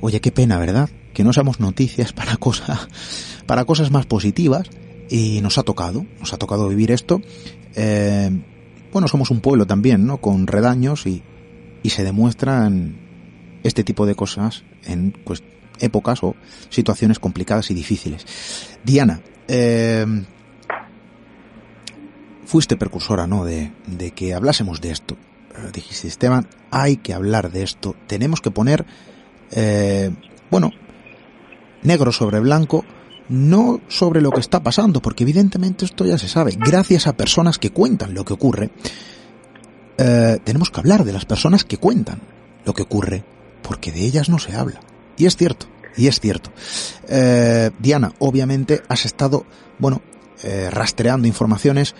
[0.00, 0.88] Oye, qué pena, ¿verdad?
[1.14, 2.88] Que no seamos noticias para cosas
[3.46, 4.68] para cosas más positivas
[5.08, 7.20] y nos ha tocado, nos ha tocado vivir esto.
[7.74, 8.30] Eh,
[8.96, 10.22] bueno, somos un pueblo también, ¿no?
[10.22, 11.22] Con redaños y,
[11.82, 12.96] y se demuestran
[13.62, 15.42] este tipo de cosas en pues,
[15.80, 16.34] épocas o
[16.70, 18.24] situaciones complicadas y difíciles.
[18.84, 20.06] Diana, eh,
[22.46, 23.44] fuiste precursora, ¿no?
[23.44, 25.18] De, de, que hablásemos de esto.
[25.54, 27.94] Eh, dijiste, Esteban, hay que hablar de esto.
[28.06, 28.86] Tenemos que poner,
[30.50, 30.70] bueno,
[31.82, 32.86] negro sobre blanco
[33.28, 37.58] no sobre lo que está pasando, porque evidentemente esto ya se sabe, gracias a personas
[37.58, 38.70] que cuentan lo que ocurre,
[39.98, 42.20] eh, tenemos que hablar de las personas que cuentan
[42.64, 43.24] lo que ocurre,
[43.62, 44.80] porque de ellas no se habla.
[45.16, 45.66] Y es cierto,
[45.96, 46.50] y es cierto.
[47.08, 49.46] Eh, Diana, obviamente has estado,
[49.78, 50.02] bueno,
[50.42, 51.94] eh, rastreando informaciones,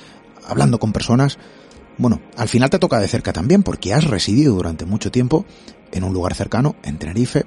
[0.46, 1.38] hablando con personas.
[1.98, 5.46] Bueno, al final te toca de cerca también, porque has residido durante mucho tiempo
[5.92, 7.46] en un lugar cercano, en Tenerife,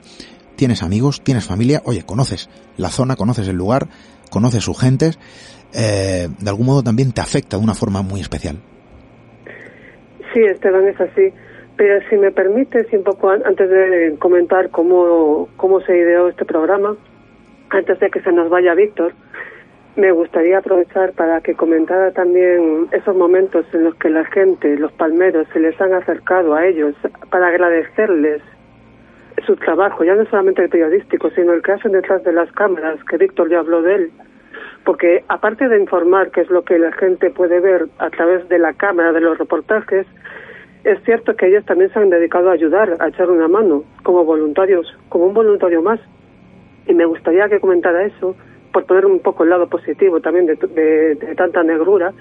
[0.59, 3.87] tienes amigos, tienes familia, oye, conoces la zona, conoces el lugar,
[4.29, 5.17] conoces sus gentes,
[5.73, 8.57] eh, de algún modo también te afecta de una forma muy especial.
[10.33, 11.33] Sí, Esteban, es así.
[11.77, 16.97] Pero si me permites, un poco antes de comentar cómo, cómo se ideó este programa,
[17.69, 19.13] antes de que se nos vaya Víctor,
[19.95, 24.91] me gustaría aprovechar para que comentara también esos momentos en los que la gente, los
[24.91, 26.95] palmeros, se les han acercado a ellos
[27.31, 28.41] para agradecerles
[29.45, 33.03] su trabajo, ya no solamente el periodístico, sino el que hacen detrás de las cámaras,
[33.05, 34.11] que Víctor ya habló de él,
[34.83, 38.59] porque aparte de informar, que es lo que la gente puede ver a través de
[38.59, 40.07] la cámara, de los reportajes,
[40.83, 44.23] es cierto que ellos también se han dedicado a ayudar, a echar una mano, como
[44.23, 45.99] voluntarios, como un voluntario más.
[46.87, 48.35] Y me gustaría que comentara eso,
[48.71, 52.13] por poner un poco el lado positivo también de, de tanta negrura,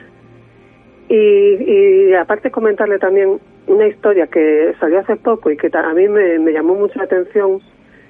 [1.08, 3.38] y, y aparte comentarle también
[3.68, 7.04] una historia que salió hace poco y que a mí me, me llamó mucho la
[7.04, 7.60] atención,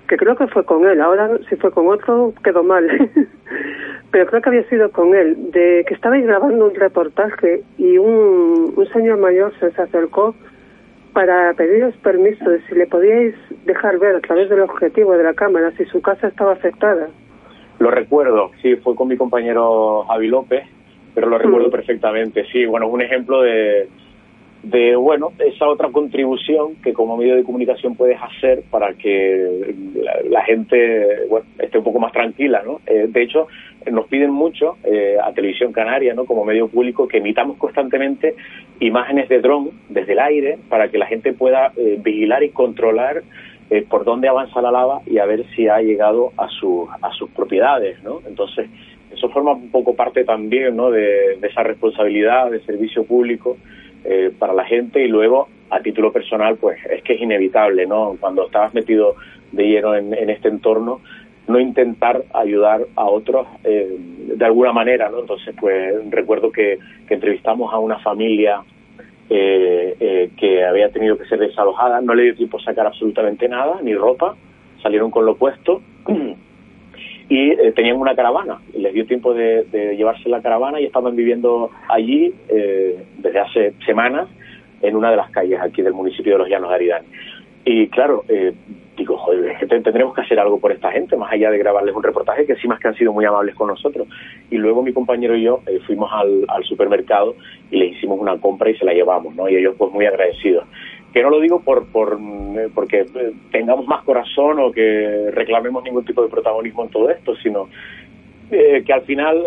[0.08, 2.88] que creo que fue con él, ahora si fue con otro quedó mal,
[4.10, 8.72] pero creo que había sido con él, de que estabais grabando un reportaje y un,
[8.74, 10.34] un señor mayor se, se acercó
[11.12, 13.34] para pediros permiso de si le podíais
[13.66, 17.08] dejar ver a través del objetivo de la cámara si su casa estaba afectada.
[17.80, 20.64] Lo recuerdo, sí, fue con mi compañero Javi López
[21.18, 22.46] pero lo recuerdo perfectamente.
[22.52, 23.88] Sí, bueno, un ejemplo de,
[24.62, 29.74] de, bueno, esa otra contribución que como medio de comunicación puedes hacer para que
[30.28, 32.80] la, gente bueno, esté un poco más tranquila, ¿no?
[32.86, 33.46] Eh, de hecho,
[33.90, 36.24] nos piden mucho eh, a Televisión Canaria, ¿no?
[36.24, 38.34] Como medio público, que emitamos constantemente
[38.80, 43.22] imágenes de dron desde el aire para que la gente pueda eh, vigilar y controlar
[43.90, 47.28] por dónde avanza la lava y a ver si ha llegado a, su, a sus
[47.28, 48.22] propiedades, ¿no?
[48.26, 48.66] Entonces,
[49.12, 50.90] eso forma un poco parte también ¿no?
[50.90, 53.56] de, esa responsabilidad de servicio público
[54.04, 58.16] eh, para la gente y luego a título personal pues es que es inevitable no
[58.18, 59.16] cuando estabas metido
[59.52, 61.00] de lleno en, este entorno
[61.46, 66.78] no intentar ayudar a otros eh, de alguna manera no entonces pues recuerdo que,
[67.08, 68.62] entrevistamos a una familia
[69.30, 73.80] eh, que había tenido que ser desalojada no le dio tiempo a sacar absolutamente nada
[73.82, 74.36] ni ropa
[74.82, 75.82] salieron con lo puesto
[77.28, 78.58] y eh, tenían una caravana.
[78.74, 79.66] Les dio tiempo de,
[79.96, 84.28] llevarse la caravana y estaban viviendo allí eh, desde hace semanas
[84.80, 87.06] en una de las calles aquí del municipio de Los Llanos de Aridane.
[87.64, 88.54] Y claro, eh,
[88.96, 91.94] digo, joder, es que tendremos que hacer algo por esta gente, más allá de grabarles
[91.94, 94.08] un reportaje, que sí más que han sido muy amables con nosotros.
[94.50, 97.34] Y luego mi compañero y yo fuimos al, al supermercado
[97.70, 99.48] y les hicimos una compra y se la llevamos, ¿no?
[99.48, 100.64] Y ellos pues muy agradecidos
[101.18, 102.16] que no lo digo por, por
[102.56, 107.10] eh, porque eh, tengamos más corazón o que reclamemos ningún tipo de protagonismo en todo
[107.10, 107.68] esto, sino
[108.52, 109.44] eh, que al final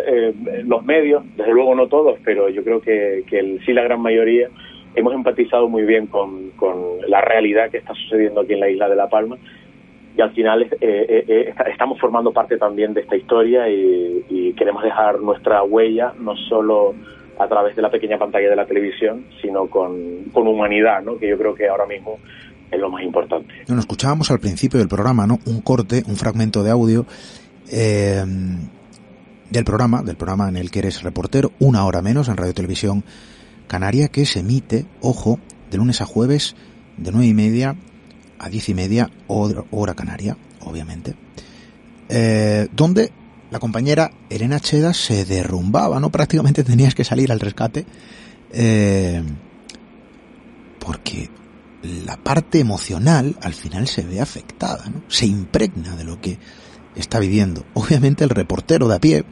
[0.66, 4.50] los medios, desde luego no todos, pero yo creo que, que sí la gran mayoría,
[4.96, 6.52] hemos empatizado muy bien con,
[7.08, 9.38] la realidad que está sucediendo aquí en la isla de La Palma.
[10.18, 10.68] Y al final
[11.68, 16.94] estamos formando parte también de esta historia y, queremos dejar nuestra huella no solo
[17.40, 21.18] a través de la pequeña pantalla de la televisión, sino con, con humanidad, ¿no?
[21.18, 22.20] que yo creo que ahora mismo
[22.72, 23.54] es lo más importante.
[23.68, 25.40] Nos escuchábamos al principio del programa, ¿no?
[25.46, 27.06] Un corte, un fragmento de audio
[27.70, 28.24] eh,
[29.50, 33.04] del programa, del programa en el que eres reportero, una hora menos en Radio Televisión
[33.68, 36.56] Canaria, que se emite, ojo, de lunes a jueves,
[36.98, 37.76] de nueve y media
[38.40, 41.14] a diez y media, hora canaria, obviamente,
[42.10, 43.12] eh, donde
[43.52, 46.10] la compañera Elena Cheda se derrumbaba, ¿no?
[46.10, 47.86] Prácticamente tenías que salir al rescate,
[48.52, 49.22] eh,
[50.80, 51.30] porque
[51.84, 55.04] la parte emocional al final se ve afectada, ¿no?
[55.10, 56.40] Se impregna de lo que
[56.96, 57.66] está viviendo.
[57.74, 59.26] Obviamente el reportero de a pie,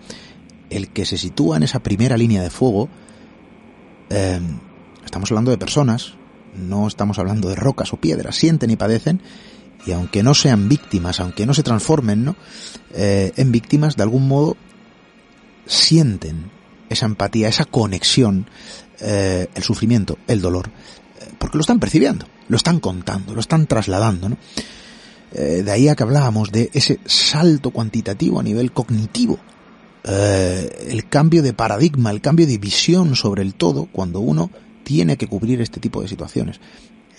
[0.69, 2.89] el que se sitúa en esa primera línea de fuego,
[4.09, 4.41] eh,
[5.05, 6.15] estamos hablando de personas,
[6.55, 9.21] no estamos hablando de rocas o piedras, sienten y padecen,
[9.89, 12.35] y aunque no sean víctimas, aunque no se transformen ¿no?
[12.93, 14.55] Eh, en víctimas, de algún modo
[15.65, 16.51] sienten
[16.89, 18.47] esa empatía, esa conexión,
[18.99, 20.69] eh, el sufrimiento, el dolor,
[21.37, 24.29] porque lo están percibiendo, lo están contando, lo están trasladando.
[24.29, 24.37] ¿no?
[25.31, 29.39] Eh, de ahí a que hablábamos de ese salto cuantitativo a nivel cognitivo,
[30.03, 34.49] eh, el cambio de paradigma, el cambio de visión sobre el todo cuando uno
[34.83, 36.59] tiene que cubrir este tipo de situaciones.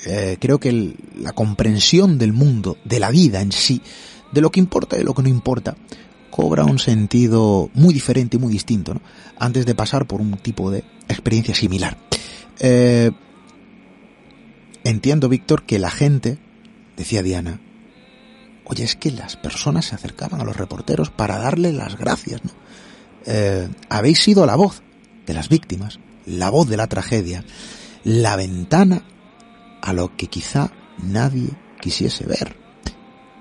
[0.06, 3.82] Eh, creo que la comprensión del mundo, de la vida en sí,
[4.32, 5.76] de lo que importa y de lo que no importa,
[6.30, 9.02] cobra un sentido muy diferente y muy distinto, ¿no?
[9.38, 11.96] Antes de pasar por un tipo de experiencia similar.
[14.84, 16.38] entiendo, Víctor, que la gente,
[16.96, 17.60] decía Diana,
[18.70, 22.52] Oye, es que las personas se acercaban a los reporteros para darle las gracias, ¿no?
[23.26, 24.82] Eh, habéis sido la voz
[25.26, 27.44] de las víctimas, la voz de la tragedia,
[28.04, 29.02] la ventana
[29.82, 30.70] a lo que quizá
[31.02, 31.50] nadie
[31.80, 32.56] quisiese ver.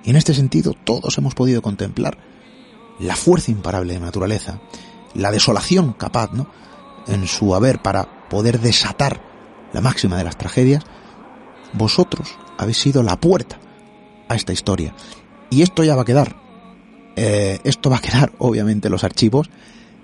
[0.04, 2.18] Y en este sentido todos hemos podido contemplar
[3.00, 4.60] la fuerza imparable de la naturaleza,
[5.14, 6.48] la desolación capaz, ¿no?
[7.08, 9.22] En su haber para poder desatar
[9.74, 10.84] la máxima de las tragedias,
[11.74, 13.60] vosotros habéis sido la puerta
[14.28, 14.94] a esta historia.
[15.50, 16.36] Y esto ya va a quedar.
[17.16, 19.50] Eh, esto va a quedar, obviamente, en los archivos.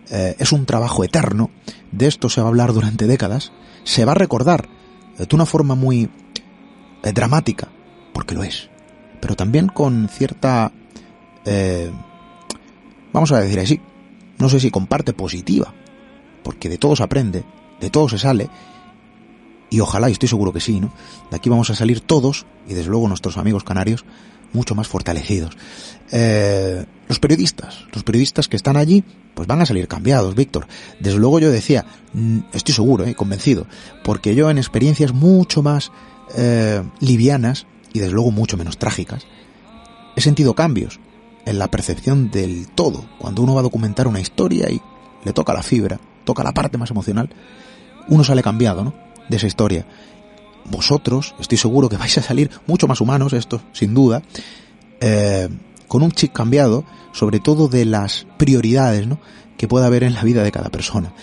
[0.10, 1.52] Eh, es un trabajo eterno.
[1.92, 3.52] De esto se va a hablar durante décadas.
[3.84, 4.68] Se va a recordar
[5.18, 6.10] de una forma muy
[7.06, 7.70] eh, dramática,
[8.14, 8.70] porque lo es.
[9.22, 10.72] Pero también con cierta...
[13.14, 13.82] vamos a decir así.
[14.38, 15.74] No sé si con parte positiva.
[16.43, 17.43] Porque de todo se aprende,
[17.80, 18.49] de todo se sale.
[19.70, 20.93] Y ojalá, y estoy seguro que sí, ¿no?
[21.32, 24.06] De aquí vamos a salir todos, y desde luego nuestros amigos canarios,
[24.53, 25.58] mucho más fortalecidos.
[26.12, 29.03] Eh, los periodistas, los periodistas que están allí,
[29.34, 30.68] pues van a salir cambiados, Víctor.
[30.99, 33.68] Desde luego yo decía, mm, estoy seguro, eh, convencido,
[34.03, 35.91] porque yo en experiencias mucho más
[36.36, 39.26] eh, livianas y desde luego mucho menos trágicas,
[40.15, 40.99] he sentido cambios
[41.45, 43.05] en la percepción del todo.
[43.19, 44.82] Cuando uno va a documentar una historia y
[45.23, 47.30] le toca la fibra, toca la parte más emocional,
[48.07, 48.93] uno sale cambiado, ¿no?
[49.30, 49.86] De esa historia
[50.69, 54.21] vosotros, estoy seguro que vais a salir mucho más humanos, esto sin duda,
[54.99, 55.49] eh,
[55.88, 59.19] con un chip cambiado, sobre todo de las prioridades ¿no?
[59.57, 61.13] que pueda haber en la vida de cada persona.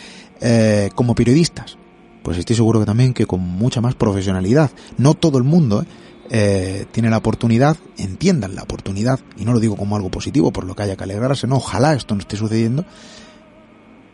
[0.40, 1.76] Eh, como periodistas,
[2.22, 4.70] pues estoy seguro que también que con mucha más profesionalidad.
[4.98, 5.84] No todo el mundo
[6.30, 10.64] eh, tiene la oportunidad, entiendan la oportunidad, y no lo digo como algo positivo por
[10.64, 12.84] lo que haya que alegrarse, no, ojalá esto no esté sucediendo,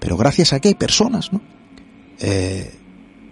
[0.00, 1.40] pero gracias a que hay personas ¿no?
[2.18, 2.72] que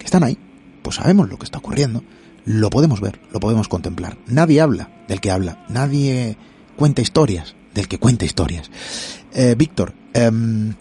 [0.05, 0.39] están ahí,
[0.83, 2.05] pues sabemos lo que está ocurriendo,
[2.45, 4.19] lo podemos ver, lo podemos contemplar.
[4.27, 6.37] Nadie habla del que habla, nadie
[6.77, 8.71] cuenta historias del que cuenta historias.
[9.35, 10.75] Eh, Víctor, em,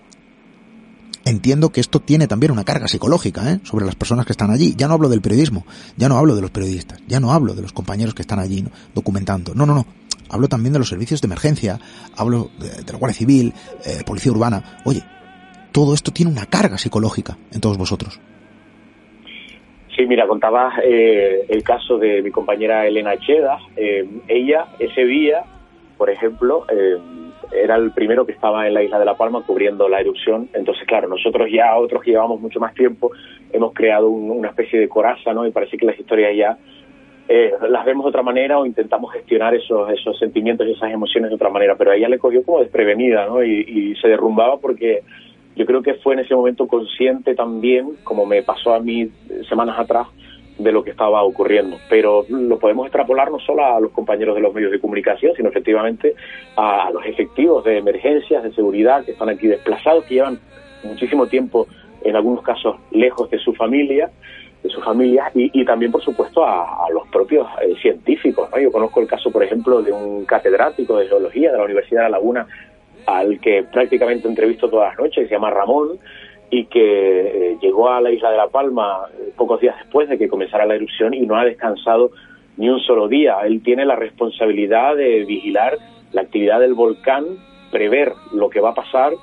[1.26, 3.59] entiendo que esto tiene también una carga psicológica ¿eh?
[3.63, 4.76] sobre las personas que están allí.
[4.78, 5.65] Ya no hablo del periodismo,
[5.97, 8.63] ya no hablo de los periodistas, ya no hablo de los compañeros que están allí
[8.93, 9.53] documentando.
[9.55, 9.86] No, no, no.
[10.30, 11.80] Hablo también de los servicios de emergencia,
[12.17, 13.53] hablo de, la Guardia Civil,
[13.86, 14.80] eh, Policía Urbana.
[14.86, 15.03] Oye,
[15.71, 18.19] todo esto tiene una carga psicológica en todos vosotros.
[19.95, 23.59] Sí, mira, contabas eh, el caso de mi compañera Elena Cheda.
[23.78, 25.43] Eh, ella ese día,
[25.97, 26.97] por ejemplo, eh,
[27.52, 30.50] era el primero que estaba en la isla de La Palma cubriendo la erupción.
[30.54, 33.12] Entonces, claro, nosotros ya, otros que llevamos mucho más tiempo,
[33.52, 35.46] hemos creado una especie de coraza, ¿no?
[35.46, 36.58] Y parece que las historias ya
[37.68, 41.36] las vemos de otra manera o intentamos gestionar esos, esos sentimientos y esas emociones de
[41.36, 41.76] otra manera.
[41.76, 43.44] Pero a ella le cogió como desprevenida, ¿no?
[43.44, 45.02] Y, y se derrumbaba porque
[45.56, 49.10] yo creo que fue en ese momento consciente también, como me pasó a mí
[49.48, 50.08] semanas atrás,
[50.58, 51.78] de lo que estaba ocurriendo.
[51.89, 55.49] Pero lo podemos extrapolar no solo a los compañeros de los medios de comunicación, sino
[55.49, 56.16] efectivamente
[56.56, 60.39] a, los efectivos de emergencias, de seguridad, que están aquí desplazados, que llevan
[60.84, 61.68] muchísimo tiempo,
[62.03, 64.12] en algunos casos, lejos de su familia
[64.64, 68.49] de su familia y, también, por supuesto, a, los propios eh, científicos.
[68.60, 72.10] Yo conozco el caso, por ejemplo, de un catedrático de geología de la Universidad de
[72.10, 72.47] La Laguna
[73.06, 75.99] al que prácticamente entrevisto todas las noches, se llama Ramón,
[76.50, 80.18] y que eh, llegó a la isla de La Palma eh, pocos días después de
[80.18, 82.12] que comenzara la erupción y no ha descansado
[82.58, 83.39] ni un solo día.
[83.43, 85.78] Él tiene la responsabilidad de vigilar
[86.16, 87.26] la actividad del volcán,
[87.72, 89.14] prever lo que va a pasar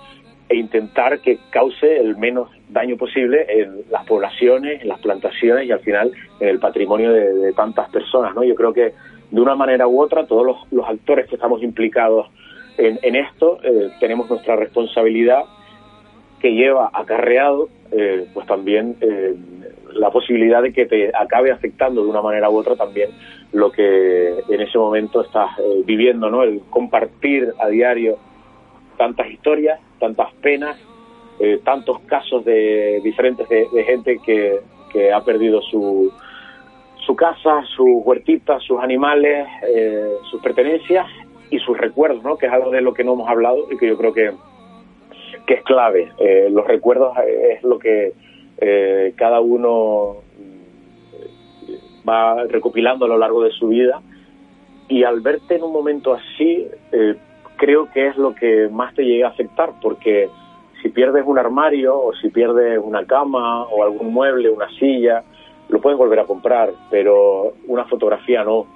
[0.49, 5.73] e intentar que cause el menos daño posible en las poblaciones, en las plantaciones y
[5.73, 8.35] al final en el patrimonio de, tantas personas.
[8.35, 8.45] ¿no?
[8.45, 8.93] Yo creo que
[9.31, 12.29] de una manera u otra todos los, actores que estamos implicados
[12.77, 15.45] en, esto eh, tenemos nuestra responsabilidad
[16.43, 19.34] que lleva acarreado eh, pues también eh,
[19.93, 23.11] la posibilidad de que te acabe afectando de una manera u otra también
[23.53, 26.43] lo que en ese momento estás eh, viviendo, ¿no?
[26.43, 28.18] El compartir a diario
[28.99, 30.76] tantas historias, tantas penas,
[31.64, 34.61] tantos casos de diferentes de, gente que,
[34.93, 36.12] que, ha perdido su,
[37.05, 39.49] su casa, sus huertitas, sus animales,
[40.30, 41.07] sus pertenencias
[41.51, 42.36] y sus recuerdos, ¿no?
[42.36, 44.32] Que es algo de lo que no hemos hablado y que yo creo que
[45.47, 46.12] que es clave.
[46.18, 48.12] Eh, los recuerdos es lo que
[48.59, 54.01] eh, cada uno mm, va recopilando a lo largo de su vida.
[54.88, 57.16] Y al verte en un momento así eh,
[57.57, 60.28] creo que es lo que más te llega a afectar porque
[60.82, 65.22] si pierdes un armario o si pierdes una cama o algún mueble, una silla,
[65.68, 68.66] lo puedes volver a comprar, pero una fotografía no.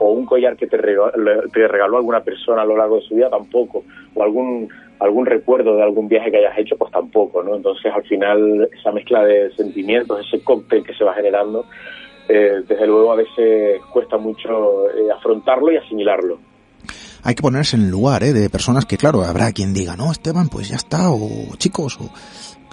[0.00, 1.10] O un collar que te regaló,
[1.52, 3.82] te regaló alguna persona a lo largo de su vida tampoco,
[4.14, 4.68] o algún
[5.00, 7.56] algún recuerdo de algún viaje que hayas hecho, pues tampoco, ¿no?
[7.56, 11.66] Entonces, al final, esa mezcla de sentimientos, ese cóctel que se va generando,
[12.28, 16.38] eh, desde luego a veces cuesta mucho eh, afrontarlo y asimilarlo.
[17.22, 18.32] Hay que ponerse en el lugar ¿eh?
[18.32, 22.10] de personas que, claro, habrá quien diga, no, Esteban, pues ya está, o chicos, o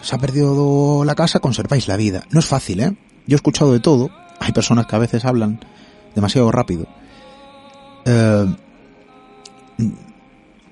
[0.02, 2.24] se ha perdido la casa, conserváis la vida.
[2.32, 2.92] No es fácil, ¿eh?
[3.28, 4.10] Yo he escuchado de todo.
[4.40, 5.60] Hay personas que a veces hablan
[6.14, 6.86] demasiado rápido.
[8.06, 8.46] Eh,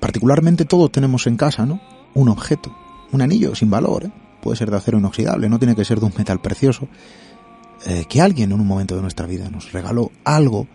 [0.03, 1.79] particularmente todos tenemos en casa, ¿no?
[2.13, 2.75] Un objeto,
[3.13, 4.11] un anillo sin valor, ¿eh?
[4.41, 6.89] puede ser de acero inoxidable, no tiene que ser de un metal precioso,
[7.85, 10.67] eh, que alguien en un momento de nuestra vida nos regaló algo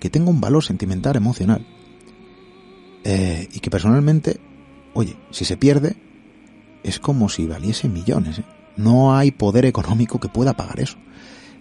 [0.00, 1.64] que tenga un valor sentimental, emocional,
[3.04, 4.40] eh, y que personalmente,
[4.92, 5.94] oye, si se pierde,
[6.82, 8.42] es como si valiese millones.
[8.76, 10.96] No hay poder económico que pueda pagar eso.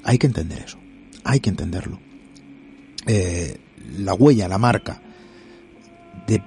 [0.03, 0.79] Hay que entender eso,
[1.23, 1.99] hay que entenderlo.
[3.99, 4.99] la huella, la marca
[6.25, 6.41] de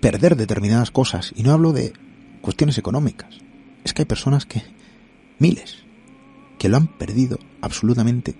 [0.00, 1.92] perder determinadas cosas, y no hablo de
[2.40, 3.38] cuestiones económicas,
[3.84, 4.62] es que hay personas que,
[5.38, 5.84] miles,
[6.58, 8.34] que lo han perdido absolutamente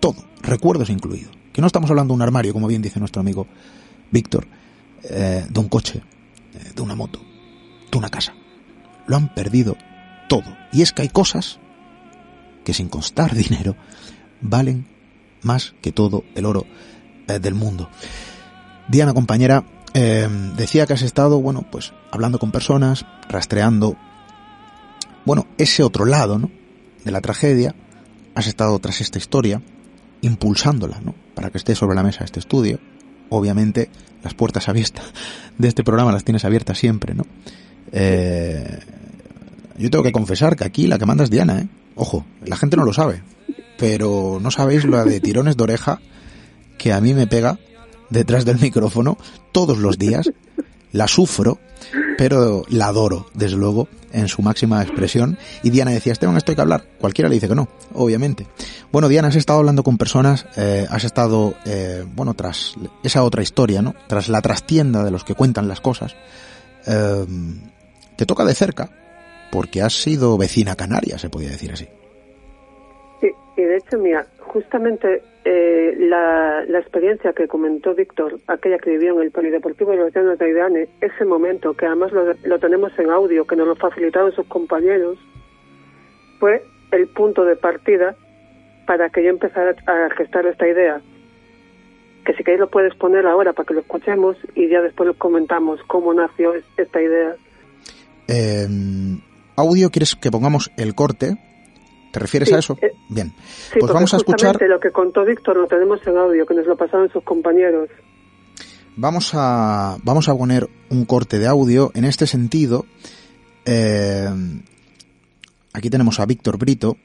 [0.00, 1.36] todo, recuerdos incluidos.
[1.52, 3.46] Que no estamos hablando de un armario, como bien dice nuestro amigo
[4.10, 4.46] Víctor,
[5.04, 6.02] eh, de un coche,
[6.54, 7.20] eh, de una moto,
[7.90, 8.34] de una casa.
[9.06, 9.76] Lo han perdido
[10.28, 10.56] todo.
[10.72, 11.58] Y es que hay cosas
[12.64, 13.76] que sin costar dinero
[14.40, 14.86] valen
[15.42, 16.66] más que todo el oro
[17.28, 17.88] eh, del mundo.
[18.88, 19.64] Diana, compañera,
[19.94, 23.96] eh, decía que has estado, bueno, pues hablando con personas, rastreando,
[25.24, 26.50] bueno, ese otro lado, ¿no?
[27.04, 27.74] De la tragedia.
[28.34, 29.62] Has estado tras esta historia,
[30.20, 31.14] impulsándola, ¿no?
[31.34, 32.80] Para que esté sobre la mesa este estudio.
[33.30, 33.88] Obviamente,
[34.24, 35.04] las puertas abiertas
[35.58, 37.24] de este programa las tienes abiertas siempre, ¿no?
[37.92, 38.80] Eh,
[39.78, 41.68] yo tengo que confesar que aquí la que manda es Diana, ¿eh?
[41.94, 43.22] Ojo, la gente no lo sabe,
[43.78, 46.00] pero no sabéis lo de tirones de oreja
[46.76, 47.60] que a mí me pega
[48.10, 49.18] detrás del micrófono
[49.52, 50.30] todos los días.
[50.92, 51.58] La sufro,
[52.16, 55.36] pero la adoro, desde luego, en su máxima expresión.
[55.64, 56.84] Y Diana decía, Esteban, esto hay que hablar.
[57.00, 58.46] Cualquiera le dice que no, obviamente.
[58.92, 63.42] Bueno, Diana, has estado hablando con personas, eh, has estado, eh, bueno, tras esa otra
[63.42, 63.94] historia, ¿no?
[64.06, 66.14] Tras la trastienda de los que cuentan las cosas.
[66.86, 67.26] Eh,
[68.16, 68.90] te toca de cerca,
[69.50, 71.88] porque has sido vecina canaria, se podría decir así.
[73.20, 79.16] Sí, y de hecho, mira, justamente eh, la, experiencia que comentó Víctor, aquella que vivió
[79.16, 83.10] en el Polideportivo de los Llanos de Aidane, ese momento, que además lo, tenemos en
[83.10, 85.18] audio, que nos lo facilitaron sus compañeros,
[86.40, 88.16] fue el punto de partida
[88.86, 91.02] para que yo empezara a gestar esta idea.
[92.24, 95.78] Que si queréis lo puedes poner ahora para que lo escuchemos y ya después comentamos
[95.86, 97.36] cómo nació esta idea.
[98.28, 98.66] Eh,
[99.56, 101.36] audio, ¿quieres que pongamos el corte?
[102.14, 102.78] ¿Te refieres a eso?
[102.80, 103.34] Eh, Bien.
[103.80, 104.56] pues vamos a escuchar.
[104.62, 107.88] Lo que contó Víctor lo tenemos en audio, que nos lo pasaron sus compañeros.
[108.94, 112.86] Vamos a, vamos a poner un corte de audio en este sentido.
[113.64, 114.28] Eh,
[115.72, 116.96] aquí tenemos a Víctor Brito.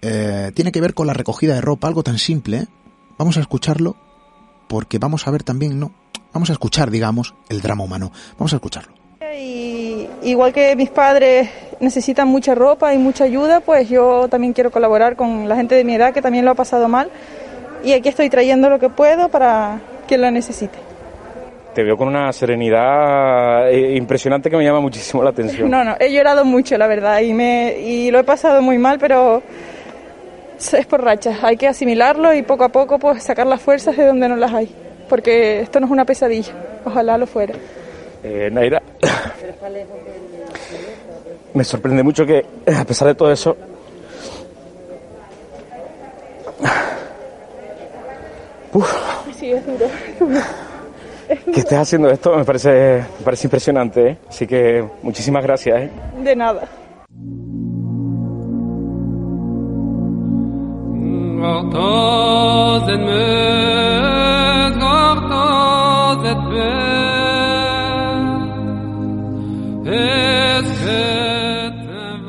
[0.00, 2.66] Eh, tiene que ver con la recogida de ropa, algo tan simple.
[3.18, 3.94] Vamos a escucharlo
[4.70, 5.92] porque vamos a ver también, no,
[6.32, 8.10] vamos a escuchar, digamos, el drama humano.
[8.38, 9.03] Vamos a escucharlo.
[9.38, 11.48] Y igual que mis padres
[11.80, 15.84] necesitan mucha ropa y mucha ayuda, pues yo también quiero colaborar con la gente de
[15.84, 17.10] mi edad que también lo ha pasado mal.
[17.84, 20.78] Y aquí estoy trayendo lo que puedo para quien lo necesite.
[21.74, 25.70] te veo con una serenidad eh, impresionante que me llama muchísimo la atención.
[25.74, 28.98] No, no, he llorado mucho, la verdad, y, me, y lo he pasado muy mal,
[28.98, 29.42] pero
[30.56, 31.42] es por rachas.
[31.42, 34.52] Hay que asimilarlo y poco a poco pues sacar las fuerzas de donde no las
[34.52, 34.68] hay,
[35.08, 36.52] porque esto no es una pesadilla,
[36.84, 37.54] ojalá lo fuera.
[38.22, 38.80] Eh, Naira,
[41.54, 43.56] me sorprende mucho que a pesar de todo eso
[49.38, 49.86] Sí, es duro.
[51.52, 54.18] Que estés haciendo esto me parece, me parece impresionante, ¿eh?
[54.28, 55.82] así que muchísimas gracias.
[55.82, 55.90] ¿eh?
[56.22, 56.68] De nada.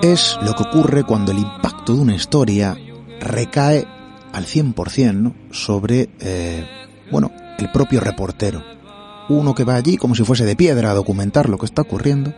[0.01, 2.78] Es lo que ocurre cuando el impacto de una historia
[3.20, 3.86] recae
[4.34, 5.36] al 100% ¿no?
[5.51, 6.63] sobre, eh,
[7.11, 8.61] bueno, el propio reportero.
[9.30, 12.34] Uno que va allí como si fuese de piedra a documentar lo que está ocurriendo,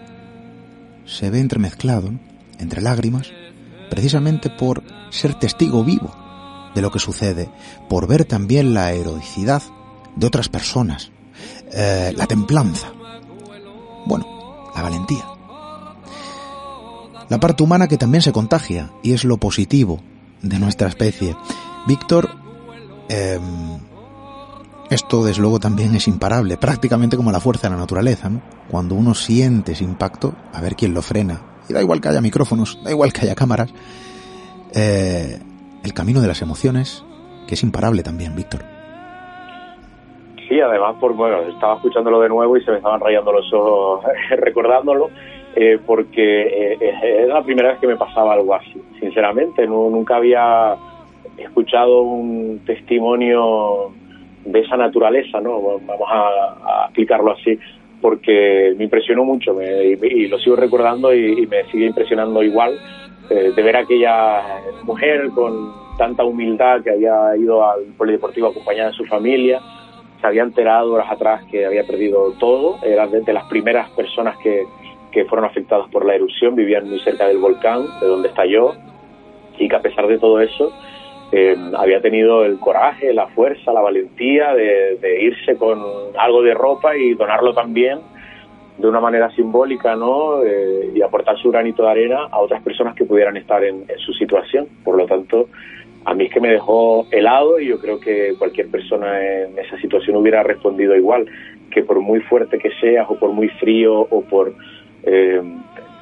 [1.06, 2.12] se ve entremezclado
[2.60, 3.32] entre lágrimas,
[3.90, 6.16] precisamente por ser testigo vivo
[6.74, 7.50] de lo que sucede,
[7.90, 9.62] por ver también la heroicidad
[10.16, 11.12] de otras personas,
[11.74, 12.92] eh, la templanza,
[14.06, 14.37] bueno,
[14.78, 15.26] la valentía.
[17.30, 20.02] La parte humana que también se contagia y es lo positivo
[20.42, 21.36] de nuestra especie.
[21.88, 22.30] Víctor
[23.10, 23.40] eh,
[24.90, 28.42] esto, desde luego, también es imparable, prácticamente como la fuerza de la naturaleza, ¿no?
[28.70, 31.42] Cuando uno siente ese impacto, a ver quién lo frena.
[31.68, 33.70] Y da igual que haya micrófonos, da igual que haya cámaras.
[34.74, 35.40] Eh,
[35.84, 37.04] el camino de las emociones,
[37.48, 38.77] que es imparable también, Víctor.
[40.48, 44.06] Sí, además, por, bueno, estaba escuchándolo de nuevo y se me estaban rayando los ojos
[44.30, 45.10] recordándolo,
[45.56, 49.68] eh, porque eh, es la primera vez que me pasaba algo así, sinceramente.
[49.68, 50.76] nunca había
[51.38, 53.92] escuchado un testimonio
[54.46, 55.62] de esa naturaleza, ¿no?
[55.62, 57.60] Vamos a, explicarlo así,
[58.02, 62.80] porque me impresionó mucho y, lo sigo recordando y, me sigue impresionando igual
[63.30, 64.42] eh, de ver a aquella
[64.84, 69.60] mujer con tanta humildad que había ido al polideportivo acompañada de su familia,
[70.20, 74.64] se había enterado horas atrás que había perdido todo, era de, las primeras personas que,
[75.12, 78.74] que fueron afectadas por la erupción, vivían muy cerca del volcán, de donde estalló,
[79.58, 80.72] y que a pesar de todo eso,
[81.32, 85.80] eh, había tenido el coraje, la fuerza, la valentía de, irse con
[86.18, 88.00] algo de ropa y donarlo también
[88.78, 90.44] de una manera simbólica, ¿no?
[90.44, 94.14] Eh, y aportar su granito de arena a otras personas que pudieran estar en, su
[94.14, 94.68] situación.
[94.84, 95.50] Por lo tanto,
[96.08, 99.78] a mí es que me dejó helado y yo creo que cualquier persona en esa
[99.82, 101.28] situación hubiera respondido igual,
[101.70, 104.54] que por muy fuerte que seas o por muy frío o por...
[105.04, 105.42] Eh,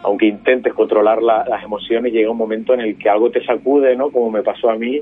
[0.03, 4.11] aunque intentes controlar las emociones, llega un momento en el que algo te sacude, ¿no?
[4.11, 5.01] Como me pasó a mí,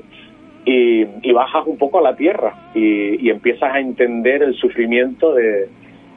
[0.64, 5.68] y, bajas un poco a la tierra y, empiezas a entender el sufrimiento de,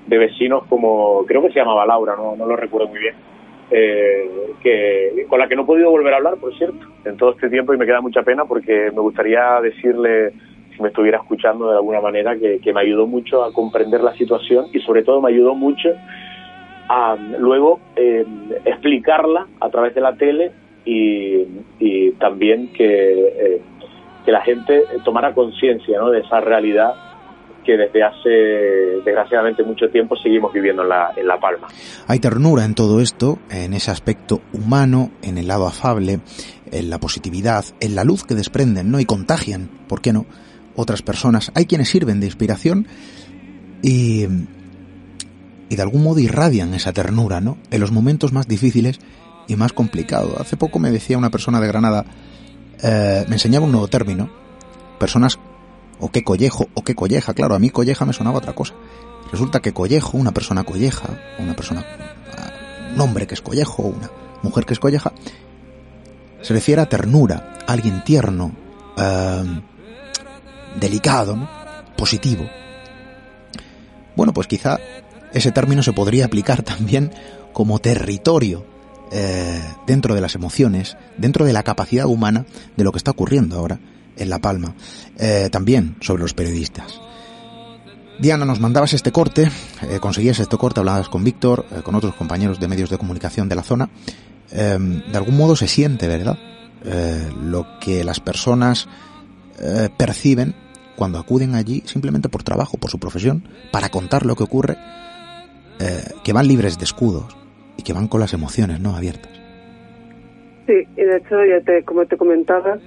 [0.08, 3.16] vecinos como, creo que se llamaba Laura, no, no lo recuerdo muy bien,
[3.72, 4.30] eh,
[4.62, 7.50] que, con la que no he podido volver a hablar, por cierto, en todo este
[7.50, 10.32] tiempo y me queda mucha pena porque me gustaría decirle,
[10.76, 14.14] si me estuviera escuchando de alguna manera, que, que me ayudó mucho a comprender la
[14.14, 15.90] situación y sobre todo me ayudó mucho
[16.90, 18.26] a luego eh,
[18.66, 20.52] explicarla a través de la tele
[20.86, 21.46] y,
[22.20, 23.62] también que, eh,
[24.26, 26.10] que, la gente tomara conciencia ¿no?
[26.10, 26.94] de esa realidad
[27.68, 28.30] que desde hace
[29.04, 31.68] desgraciadamente mucho tiempo seguimos viviendo en la, en la Palma.
[32.08, 36.22] Hay ternura en todo esto, en ese aspecto humano, en el lado afable,
[36.72, 39.02] en la positividad, en la luz que desprenden ¿no?
[39.02, 40.26] y contagian, ¿por qué no?,
[40.78, 41.52] otras personas.
[41.56, 42.88] Hay quienes sirven de inspiración
[43.82, 44.26] y,
[45.70, 47.58] y de algún modo irradian esa ternura, ¿no?
[47.72, 49.00] En los momentos más difíciles
[49.48, 50.40] y más complicados.
[50.40, 52.06] Hace poco me decía una persona de Granada,
[52.84, 54.30] eh, me enseñaba un nuevo término,
[55.00, 55.40] personas,
[56.00, 58.74] o qué collejo, o qué colleja, claro, a mí colleja me sonaba otra cosa.
[59.32, 61.86] Resulta que collejo, una persona colleja, una persona,
[62.94, 64.10] un hombre que es collejo, una
[64.42, 65.12] mujer que es colleja,
[66.42, 68.52] se refiere a ternura, alguien tierno,
[68.98, 69.62] eh,
[70.80, 71.50] delicado, ¿no?
[71.98, 72.48] positivo.
[74.16, 74.80] Bueno, pues quizá
[75.34, 77.12] ese término se podría aplicar también
[77.54, 78.66] como territorio
[79.12, 82.46] eh, dentro de las emociones, dentro de la capacidad humana
[82.76, 83.80] de lo que está ocurriendo ahora
[84.18, 84.76] en La Palma.
[85.18, 87.00] Eh, también sobre los periodistas.
[88.20, 89.50] Diana, nos mandabas este corte,
[89.90, 93.56] eh, conseguías este corte, hablabas con Víctor, con otros compañeros de medios de comunicación de
[93.56, 93.90] la zona.
[94.50, 96.38] de algún modo se siente, ¿verdad?
[97.44, 98.88] lo que las personas
[99.98, 100.56] perciben
[100.96, 104.78] cuando acuden allí simplemente por trabajo, por su profesión, para contar lo que ocurre
[105.80, 107.38] eh, que van libres de escudos
[107.78, 109.32] y que van con las emociones no abiertas.
[110.66, 112.80] Sí, y de hecho, ya te, como te comentaba,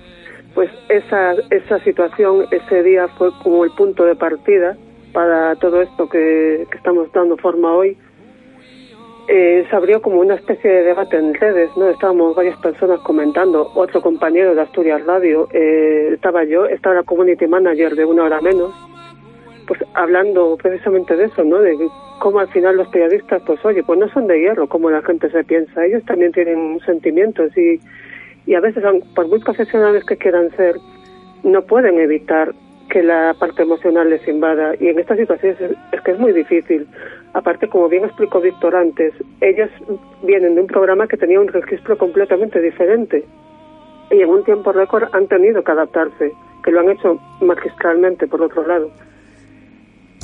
[0.55, 4.77] pues esa, esa situación ese día fue como el punto de partida
[5.13, 7.97] para todo esto que, estamos dando forma hoy,
[9.29, 11.89] eh, se abrió como una especie de debate en redes, ¿no?
[11.89, 17.47] Estábamos varias personas comentando, otro compañero de Asturias Radio, eh, estaba yo, estaba la community
[17.47, 18.73] manager de una hora menos,
[19.67, 21.59] pues hablando precisamente de eso, ¿no?
[21.61, 21.77] De
[22.19, 25.31] cómo al final los periodistas, pues oye, pues no son de hierro como la gente
[25.31, 27.79] se piensa, ellos también tienen sentimientos y,
[28.47, 28.83] y a veces,
[29.15, 30.77] por muy profesionales que quieran ser,
[31.43, 32.53] no pueden evitar
[32.91, 36.87] que la parte emocional les invada y en estas situaciones es, que es muy difícil.
[37.33, 39.71] Aparte, como bien explicó Víctor antes, ellos
[40.23, 43.25] vienen de un programa que tenía un registro completamente diferente
[44.11, 46.33] y en un tiempo récord han tenido que adaptarse,
[46.65, 48.91] que lo han hecho magistralmente por otro lado.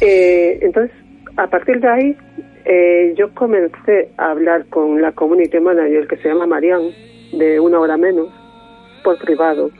[0.03, 0.95] Eh, entonces,
[1.37, 2.17] a partir de ahí,
[2.65, 6.91] eh, yo comencé a hablar con la community manager que se llama Marian,
[7.33, 8.29] de una hora menos,
[9.03, 9.71] por privado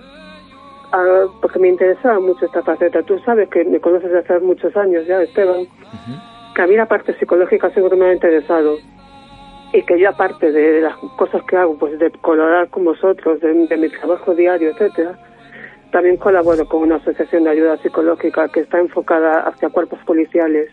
[1.41, 3.03] porque me interesaba mucho esta faceta.
[3.03, 5.67] Tú sabes que me conoces desde hace muchos años ya, Esteban,
[6.55, 8.77] que a mí la parte psicológica siempre me ha interesado
[9.73, 13.77] y que yo aparte de las cosas que hago, pues de colaborar con vosotros, de,
[13.77, 15.19] mi trabajo diario, etcétera,
[15.91, 20.71] también colaboro con una asociación de ayuda psicológica que está enfocada hacia cuerpos policiales.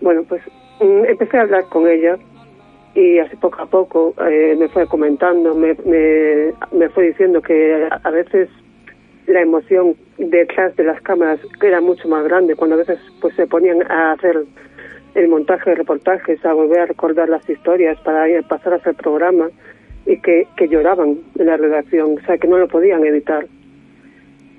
[0.00, 0.42] Bueno, pues
[0.80, 2.16] mm, empecé a hablar con ella
[2.96, 5.76] y así poco a poco eh, me fue comentando, me,
[6.72, 8.48] me, fue diciendo que a veces
[9.26, 13.46] la emoción detrás de las cámaras era mucho más grande cuando a veces pues se
[13.46, 14.44] ponían a hacer
[15.14, 19.50] el montaje de reportajes, a volver a recordar las historias para pasar a hacer programa
[20.06, 23.46] y que, que lloraban en la redacción, o sea, que no lo podían evitar.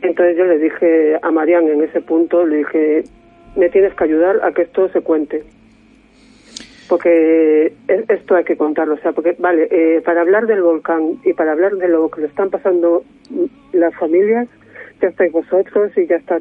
[0.03, 3.03] Entonces yo le dije a Marian en ese punto, le dije,
[3.55, 5.43] me tienes que ayudar a que esto se cuente.
[6.89, 11.33] Porque esto hay que contarlo, o sea, porque, vale, eh, para hablar del volcán y
[11.33, 13.03] para hablar de lo que le están pasando
[13.73, 14.47] las familias,
[15.01, 16.39] ya estáis vosotros y ya está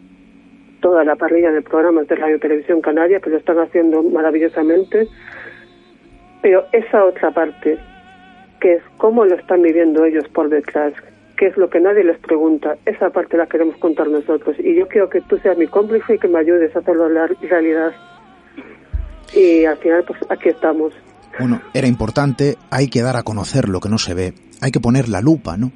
[0.80, 5.08] toda la parrilla de programas de Radio Televisión Canaria que lo están haciendo maravillosamente.
[6.42, 7.78] Pero esa otra parte,
[8.60, 10.92] que es cómo lo están viviendo ellos por detrás,
[11.36, 14.56] que es lo que nadie les pregunta, esa parte la queremos contar nosotros.
[14.58, 17.26] Y yo quiero que tú seas mi cómplice y que me ayudes a hacerlo la
[17.42, 17.92] realidad.
[19.34, 20.92] Y al final, pues aquí estamos.
[21.38, 24.80] Bueno, era importante, hay que dar a conocer lo que no se ve, hay que
[24.80, 25.70] poner la lupa, ¿no?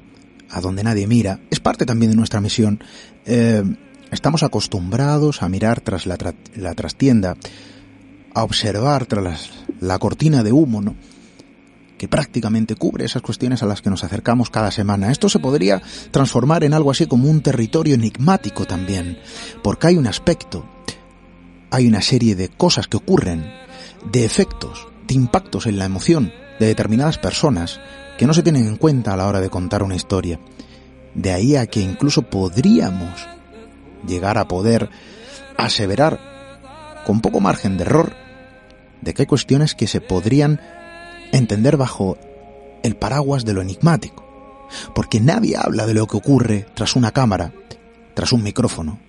[0.51, 2.83] a donde nadie mira, es parte también de nuestra misión.
[3.25, 3.63] Eh,
[4.11, 7.37] estamos acostumbrados a mirar tras la, trastienda,
[8.33, 9.49] a observar tras
[9.79, 10.95] la cortina de humo, ¿no?
[11.97, 15.11] que prácticamente cubre esas cuestiones a las que nos acercamos cada semana.
[15.11, 19.19] Esto se podría transformar en algo así como un territorio enigmático también,
[19.61, 20.65] porque hay un aspecto,
[21.71, 23.49] hay una serie de cosas que ocurren,
[24.11, 27.79] de efectos, de impactos en la emoción de determinadas personas,
[28.17, 30.39] que no se tienen en cuenta a la hora de contar una historia.
[31.15, 33.27] De ahí a que incluso podríamos
[34.05, 34.89] llegar a poder
[35.57, 36.19] aseverar,
[37.05, 38.13] con poco margen de error,
[39.01, 40.59] de que hay cuestiones que se podrían
[41.31, 42.17] entender bajo
[42.83, 44.27] el paraguas de lo enigmático.
[44.93, 47.53] Porque nadie habla de lo que ocurre tras una cámara,
[48.13, 48.99] tras un micrófono,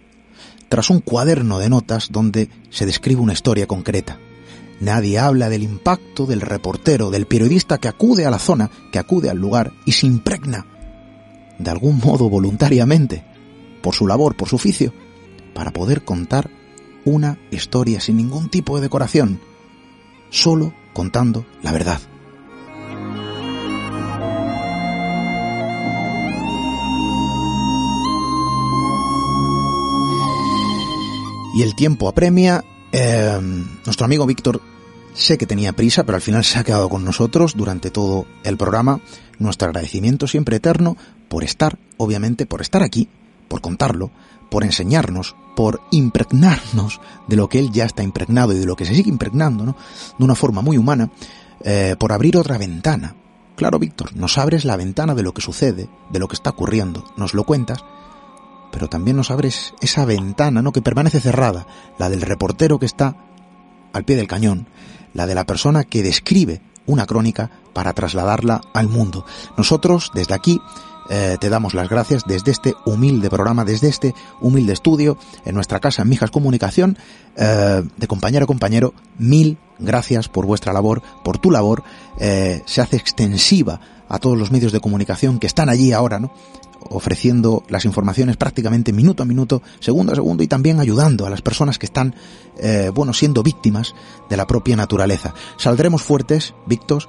[0.72, 4.18] tras un cuaderno de notas donde se describe una historia concreta.
[4.80, 9.28] Nadie habla del impacto del reportero, del periodista que acude a la zona, que acude
[9.28, 10.64] al lugar y se impregna,
[11.58, 13.22] de algún modo voluntariamente,
[13.82, 14.94] por su labor, por su oficio,
[15.52, 16.48] para poder contar
[17.04, 19.40] una historia sin ningún tipo de decoración,
[20.30, 22.00] solo contando la verdad.
[31.54, 32.64] Y el tiempo apremia.
[32.92, 33.38] Eh,
[33.84, 34.60] nuestro amigo Víctor
[35.14, 38.56] Sé que tenía prisa, pero al final se ha quedado con nosotros durante todo el
[38.56, 39.00] programa.
[39.38, 40.96] Nuestro agradecimiento siempre eterno
[41.28, 43.08] por estar, obviamente, por estar aquí,
[43.48, 44.10] por contarlo,
[44.50, 48.86] por enseñarnos, por impregnarnos de lo que él ya está impregnado y de lo que
[48.86, 49.76] se sigue impregnando, ¿no?
[50.18, 51.10] De una forma muy humana,
[51.62, 53.14] eh, por abrir otra ventana.
[53.54, 57.04] Claro, Víctor, nos abres la ventana de lo que sucede, de lo que está ocurriendo,
[57.18, 57.84] nos lo cuentas,
[58.72, 60.72] pero también nos abres esa ventana, ¿no?
[60.72, 61.66] Que permanece cerrada,
[61.98, 63.16] la del reportero que está
[63.92, 64.66] al pie del cañón,
[65.14, 69.24] la de la persona que describe una crónica para trasladarla al mundo.
[69.56, 70.60] Nosotros, desde aquí,
[71.10, 75.80] eh, te damos las gracias desde este humilde programa, desde este humilde estudio, en nuestra
[75.80, 76.96] casa en Mijas Comunicación,
[77.36, 81.82] eh, de compañero a compañero, mil gracias por vuestra labor, por tu labor,
[82.18, 83.80] eh, se hace extensiva
[84.12, 86.32] a todos los medios de comunicación que están allí ahora, ¿no?
[86.90, 91.40] ofreciendo las informaciones prácticamente minuto a minuto, segundo a segundo y también ayudando a las
[91.40, 92.14] personas que están,
[92.58, 93.94] eh, bueno, siendo víctimas
[94.28, 95.32] de la propia naturaleza.
[95.56, 97.04] Saldremos fuertes, Víctor,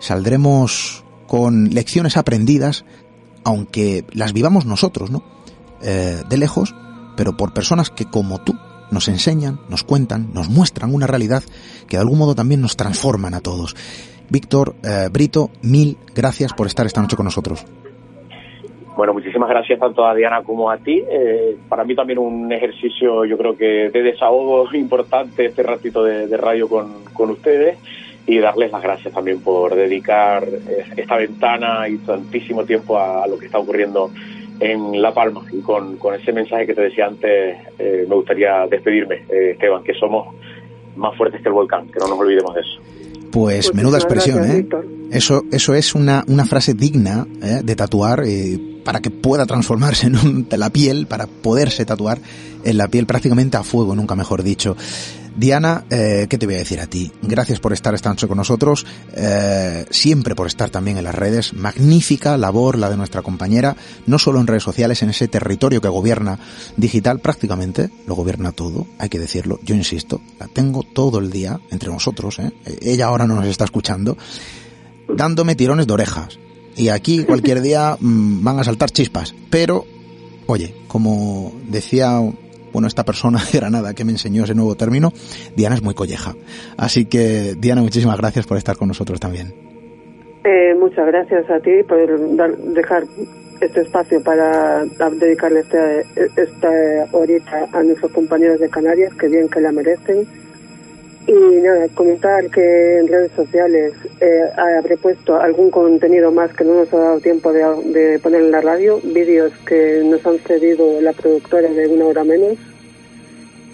[0.00, 2.86] saldremos con lecciones aprendidas,
[3.44, 5.22] aunque las vivamos nosotros, ¿no?
[5.82, 6.74] Eh, de lejos,
[7.18, 8.54] pero por personas que como tú
[8.90, 11.42] nos enseñan, nos cuentan, nos muestran una realidad
[11.86, 13.76] que de algún modo también nos transforman a todos.
[14.30, 17.66] Víctor eh, Brito, mil gracias por estar esta noche con nosotros.
[18.96, 21.04] Bueno, muchísimas gracias tanto a Diana como a ti.
[21.06, 26.34] Eh, para mí también un ejercicio, yo creo que de desahogo importante este ratito de,
[26.36, 27.78] radio con, con, ustedes
[28.26, 33.38] y darles las gracias también por dedicar eh, esta ventana y tantísimo tiempo a, lo
[33.38, 34.10] que está ocurriendo
[34.60, 35.42] en La Palma.
[35.52, 39.92] Y con, con ese mensaje que te decía antes, eh, me gustaría despedirme, Esteban, que
[39.92, 40.34] somos
[40.96, 42.80] más fuertes que el volcán, que no nos olvidemos de eso.
[43.30, 44.66] Pues, menuda expresión, ¿eh?
[45.10, 47.26] Eso, eso es una, una frase digna
[47.62, 48.24] de tatuar
[48.84, 52.20] para que pueda transformarse en un, la piel, para poderse tatuar
[52.64, 54.76] en la piel prácticamente a fuego, nunca mejor dicho.
[55.36, 57.12] Diana, eh, ¿qué te voy a decir a ti?
[57.22, 61.52] Gracias por estar esta con nosotros, eh, siempre por estar también en las redes.
[61.52, 63.76] Magnífica labor la de nuestra compañera,
[64.06, 66.38] no solo en redes sociales, en ese territorio que gobierna
[66.76, 69.60] digital, prácticamente lo gobierna todo, hay que decirlo.
[69.62, 72.52] Yo insisto, la tengo todo el día entre nosotros, ¿eh?
[72.80, 74.16] ella ahora no nos está escuchando,
[75.14, 76.38] dándome tirones de orejas
[76.76, 79.34] y aquí cualquier día mm, van a saltar chispas.
[79.50, 79.84] Pero,
[80.46, 82.20] oye, como decía
[82.76, 85.10] bueno, esta persona de Granada que me enseñó ese nuevo término,
[85.56, 86.34] Diana es muy colleja.
[86.76, 89.54] Así que, Diana, muchísimas gracias por estar con nosotros también.
[90.44, 91.98] Eh, muchas gracias a ti por
[92.74, 93.04] dejar
[93.62, 96.04] este espacio para dedicarle este,
[96.36, 96.68] esta
[97.12, 100.28] horita a nuestros compañeros de Canarias, que bien que la merecen
[101.26, 106.74] y nada, comentar que en redes sociales eh, habré puesto algún contenido más que no
[106.74, 111.12] nos ha dado tiempo de, poner en la radio, vídeos que nos han cedido la
[111.12, 112.56] productora de una hora menos,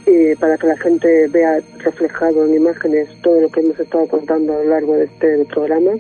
[0.06, 4.54] y para que la gente vea reflejado en imágenes todo lo que hemos estado contando
[4.54, 5.92] a lo largo de este programa.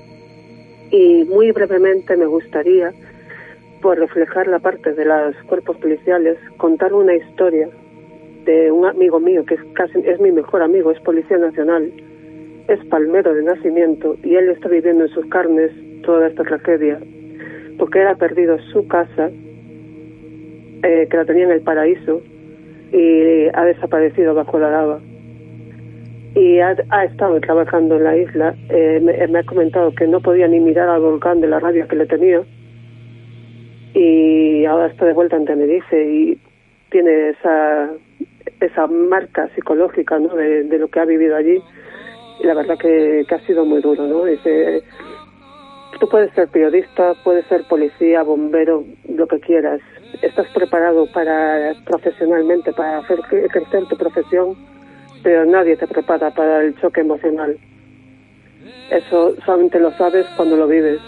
[0.90, 2.92] Y muy brevemente me gustaría,
[3.82, 7.68] por reflejar la parte de los cuerpos policiales, contar una historia
[8.44, 11.92] de un amigo mío que es casi es mi mejor amigo, es policía nacional,
[12.68, 15.70] es palmero de nacimiento y él está viviendo en sus carnes
[16.02, 16.98] toda esta tragedia
[17.78, 19.30] porque él ha perdido su casa
[20.82, 22.22] eh, que la tenía en el paraíso
[22.92, 25.00] y ha desaparecido bajo la lava.
[26.34, 26.72] Y ha,
[27.04, 28.54] estado trabajando en la isla.
[28.70, 31.86] Eh, me, me, ha comentado que no podía ni mirar al volcán de la rabia
[31.86, 32.42] que le tenía.
[33.94, 36.38] Y ahora está de vuelta en Tenerife y
[36.90, 37.90] tiene esa
[38.66, 40.34] esa marca psicológica ¿no?
[40.34, 41.62] de, lo que ha vivido allí
[42.40, 44.22] y la verdad que, ha sido muy duro ¿no?
[46.00, 49.80] Tú puedes ser periodista puedes ser policía bombero lo que quieras
[50.20, 54.56] estás preparado para profesionalmente para hacer crecer tu profesión
[55.22, 57.56] pero nadie te prepara para el choque emocional
[58.90, 61.00] eso solamente lo sabes cuando lo vives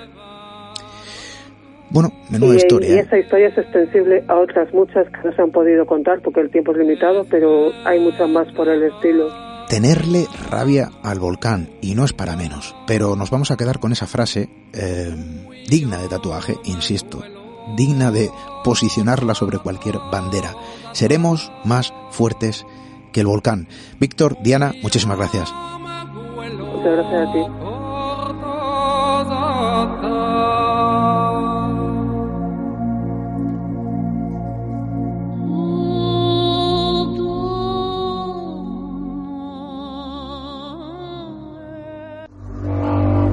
[1.94, 2.96] bueno, menuda historia.
[2.96, 6.40] Y esa historia es extensible a otras muchas que no se han podido contar porque
[6.40, 9.28] el tiempo es limitado, pero hay muchas más por el estilo.
[9.68, 12.74] Tenerle rabia al volcán, y no es para menos.
[12.88, 15.14] Pero nos vamos a quedar con esa frase eh,
[15.70, 17.22] digna de tatuaje, insisto,
[17.76, 18.28] digna de
[18.64, 20.52] posicionarla sobre cualquier bandera.
[20.90, 22.66] Seremos más fuertes
[23.12, 23.68] que el volcán.
[24.00, 25.54] Víctor, Diana, muchísimas gracias.
[26.56, 27.73] Muchas gracias a ti.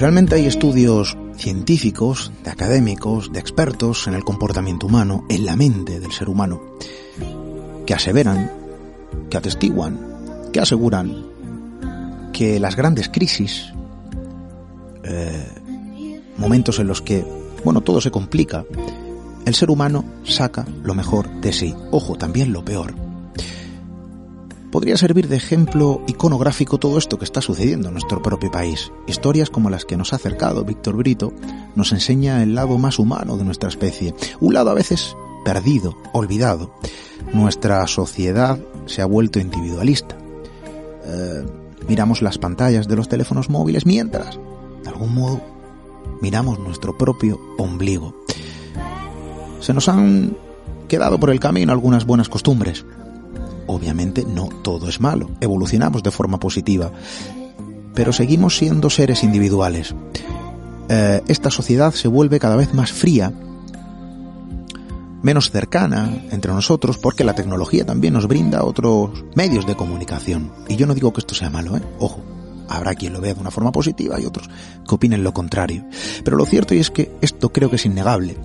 [0.00, 6.00] Realmente hay estudios científicos, de académicos, de expertos en el comportamiento humano, en la mente
[6.00, 6.62] del ser humano,
[7.84, 8.50] que aseveran,
[9.28, 10.00] que atestiguan,
[10.52, 11.26] que aseguran
[12.32, 13.74] que las grandes crisis,
[15.10, 15.44] eh,
[16.36, 17.24] momentos en los que,
[17.64, 18.64] bueno, todo se complica,
[19.44, 21.74] el ser humano saca lo mejor de sí.
[21.90, 22.94] Ojo, también lo peor
[24.70, 28.92] podría servir de ejemplo iconográfico todo esto que está sucediendo en nuestro propio país.
[29.06, 31.32] Historias como las que nos ha acercado Víctor Brito
[31.74, 36.72] nos enseña el lado más humano de nuestra especie, un lado a veces perdido, olvidado.
[37.32, 40.16] Nuestra sociedad se ha vuelto individualista.
[41.04, 41.44] Eh,
[41.88, 44.38] miramos las pantallas de los teléfonos móviles mientras,
[44.82, 45.40] de algún modo,
[46.20, 48.14] miramos nuestro propio ombligo.
[49.60, 50.36] Se nos han
[50.88, 52.84] quedado por el camino algunas buenas costumbres.
[53.66, 56.90] Obviamente no todo es malo, evolucionamos de forma positiva,
[57.94, 59.94] pero seguimos siendo seres individuales.
[60.88, 63.32] Eh, esta sociedad se vuelve cada vez más fría,
[65.22, 70.50] menos cercana entre nosotros, porque la tecnología también nos brinda otros medios de comunicación.
[70.68, 71.82] Y yo no digo que esto sea malo, ¿eh?
[72.00, 72.20] Ojo,
[72.70, 74.48] habrá quien lo vea de una forma positiva y otros
[74.88, 75.84] que opinen lo contrario.
[76.24, 78.36] Pero lo cierto es que esto creo que es innegable.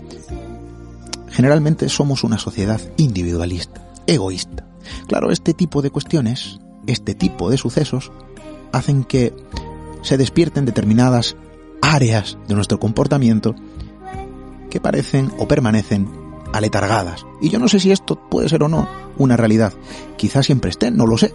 [1.30, 4.66] Generalmente somos una sociedad individualista, egoísta.
[5.08, 8.12] Claro, este tipo de cuestiones, este tipo de sucesos,
[8.72, 9.34] hacen que
[10.02, 11.36] se despierten determinadas
[11.82, 13.56] áreas de nuestro comportamiento
[14.70, 16.10] que parecen o permanecen
[16.54, 17.26] aletargadas.
[17.42, 18.88] Y yo no sé si esto puede ser o no
[19.18, 19.74] una realidad.
[20.18, 21.34] Quizás siempre estén, no lo sé.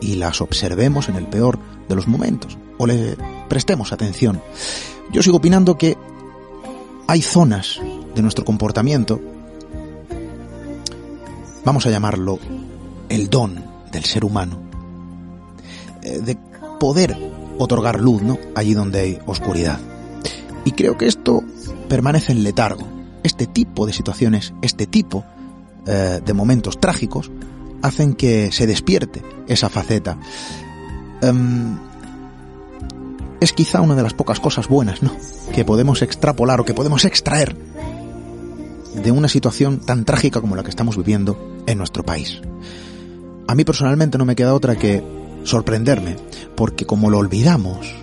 [0.00, 1.58] Y las observemos en el peor
[1.88, 2.56] de los momentos.
[2.78, 3.16] O le
[3.48, 4.40] prestemos atención.
[5.12, 5.96] Yo sigo opinando que
[7.06, 7.80] hay zonas
[8.14, 9.20] de nuestro comportamiento,
[11.64, 12.38] vamos a llamarlo
[13.08, 14.58] el don del ser humano,
[16.02, 16.36] eh, de
[16.80, 17.16] poder
[17.58, 18.38] otorgar luz, ¿no?
[18.54, 19.78] Allí donde hay oscuridad.
[20.64, 21.42] Y creo que esto
[21.88, 22.86] permanece en letargo.
[23.22, 25.24] Este tipo de situaciones, este tipo
[25.86, 27.30] eh, de momentos trágicos,
[27.86, 30.18] hacen que se despierte esa faceta.
[31.22, 31.78] Em,
[33.40, 35.12] es quizá una de las pocas cosas buenas, ¿no?
[35.52, 37.56] Que podemos extrapolar o que podemos extraer
[38.94, 42.40] de una situación tan trágica como la que estamos viviendo en nuestro país.
[43.46, 45.02] A mí personalmente no me queda otra que
[45.44, 46.16] sorprenderme,
[46.56, 47.94] porque como lo olvidamos,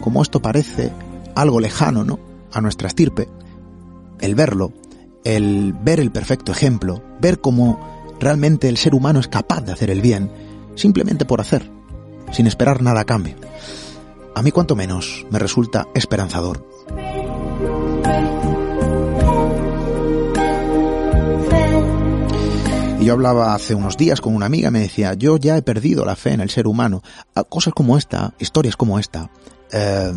[0.00, 0.92] como esto parece
[1.34, 2.18] algo lejano, ¿no?
[2.52, 3.28] A nuestra estirpe,
[4.20, 4.72] el verlo,
[5.24, 7.93] el ver el perfecto ejemplo, ver cómo
[8.24, 10.30] realmente el ser humano es capaz de hacer el bien,
[10.76, 11.70] simplemente por hacer,
[12.32, 13.36] sin esperar nada a cambio.
[14.34, 16.66] A mí cuanto menos me resulta esperanzador.
[23.00, 26.16] yo hablaba hace unos días con una amiga, me decía, yo ya he perdido la
[26.16, 27.02] fe en el ser humano.
[27.50, 29.30] Cosas como esta, historias como esta,
[29.72, 30.14] eh,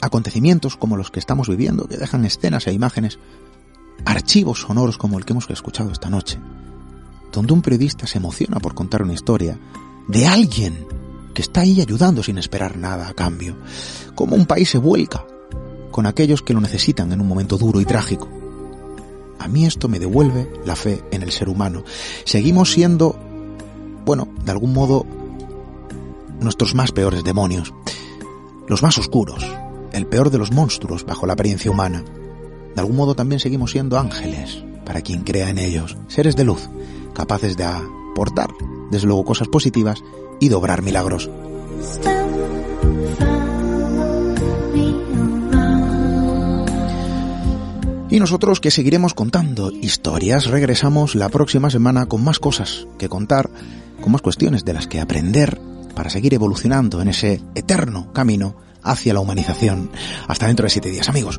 [0.00, 3.18] acontecimientos como los que estamos viviendo, que dejan escenas e imágenes,
[4.06, 6.38] archivos sonoros como el que hemos escuchado esta noche,
[7.32, 9.58] donde un periodista se emociona por contar una historia
[10.08, 10.86] de alguien
[11.34, 13.56] que está ahí ayudando sin esperar nada a cambio,
[14.14, 15.24] como un país se vuelca
[15.90, 18.28] con aquellos que lo necesitan en un momento duro y trágico.
[19.38, 21.82] A mí esto me devuelve la fe en el ser humano.
[22.24, 23.18] Seguimos siendo,
[24.04, 25.06] bueno, de algún modo,
[26.40, 27.72] nuestros más peores demonios,
[28.68, 29.44] los más oscuros,
[29.92, 32.04] el peor de los monstruos bajo la apariencia humana.
[32.74, 36.68] De algún modo también seguimos siendo ángeles, para quien crea en ellos, seres de luz,
[37.20, 38.48] capaces de aportar,
[38.90, 40.02] desde luego, cosas positivas
[40.40, 41.28] y dobrar milagros.
[48.08, 53.50] Y nosotros que seguiremos contando historias, regresamos la próxima semana con más cosas que contar,
[54.00, 55.60] con más cuestiones de las que aprender
[55.94, 59.90] para seguir evolucionando en ese eterno camino hacia la humanización.
[60.26, 61.38] Hasta dentro de siete días, amigos.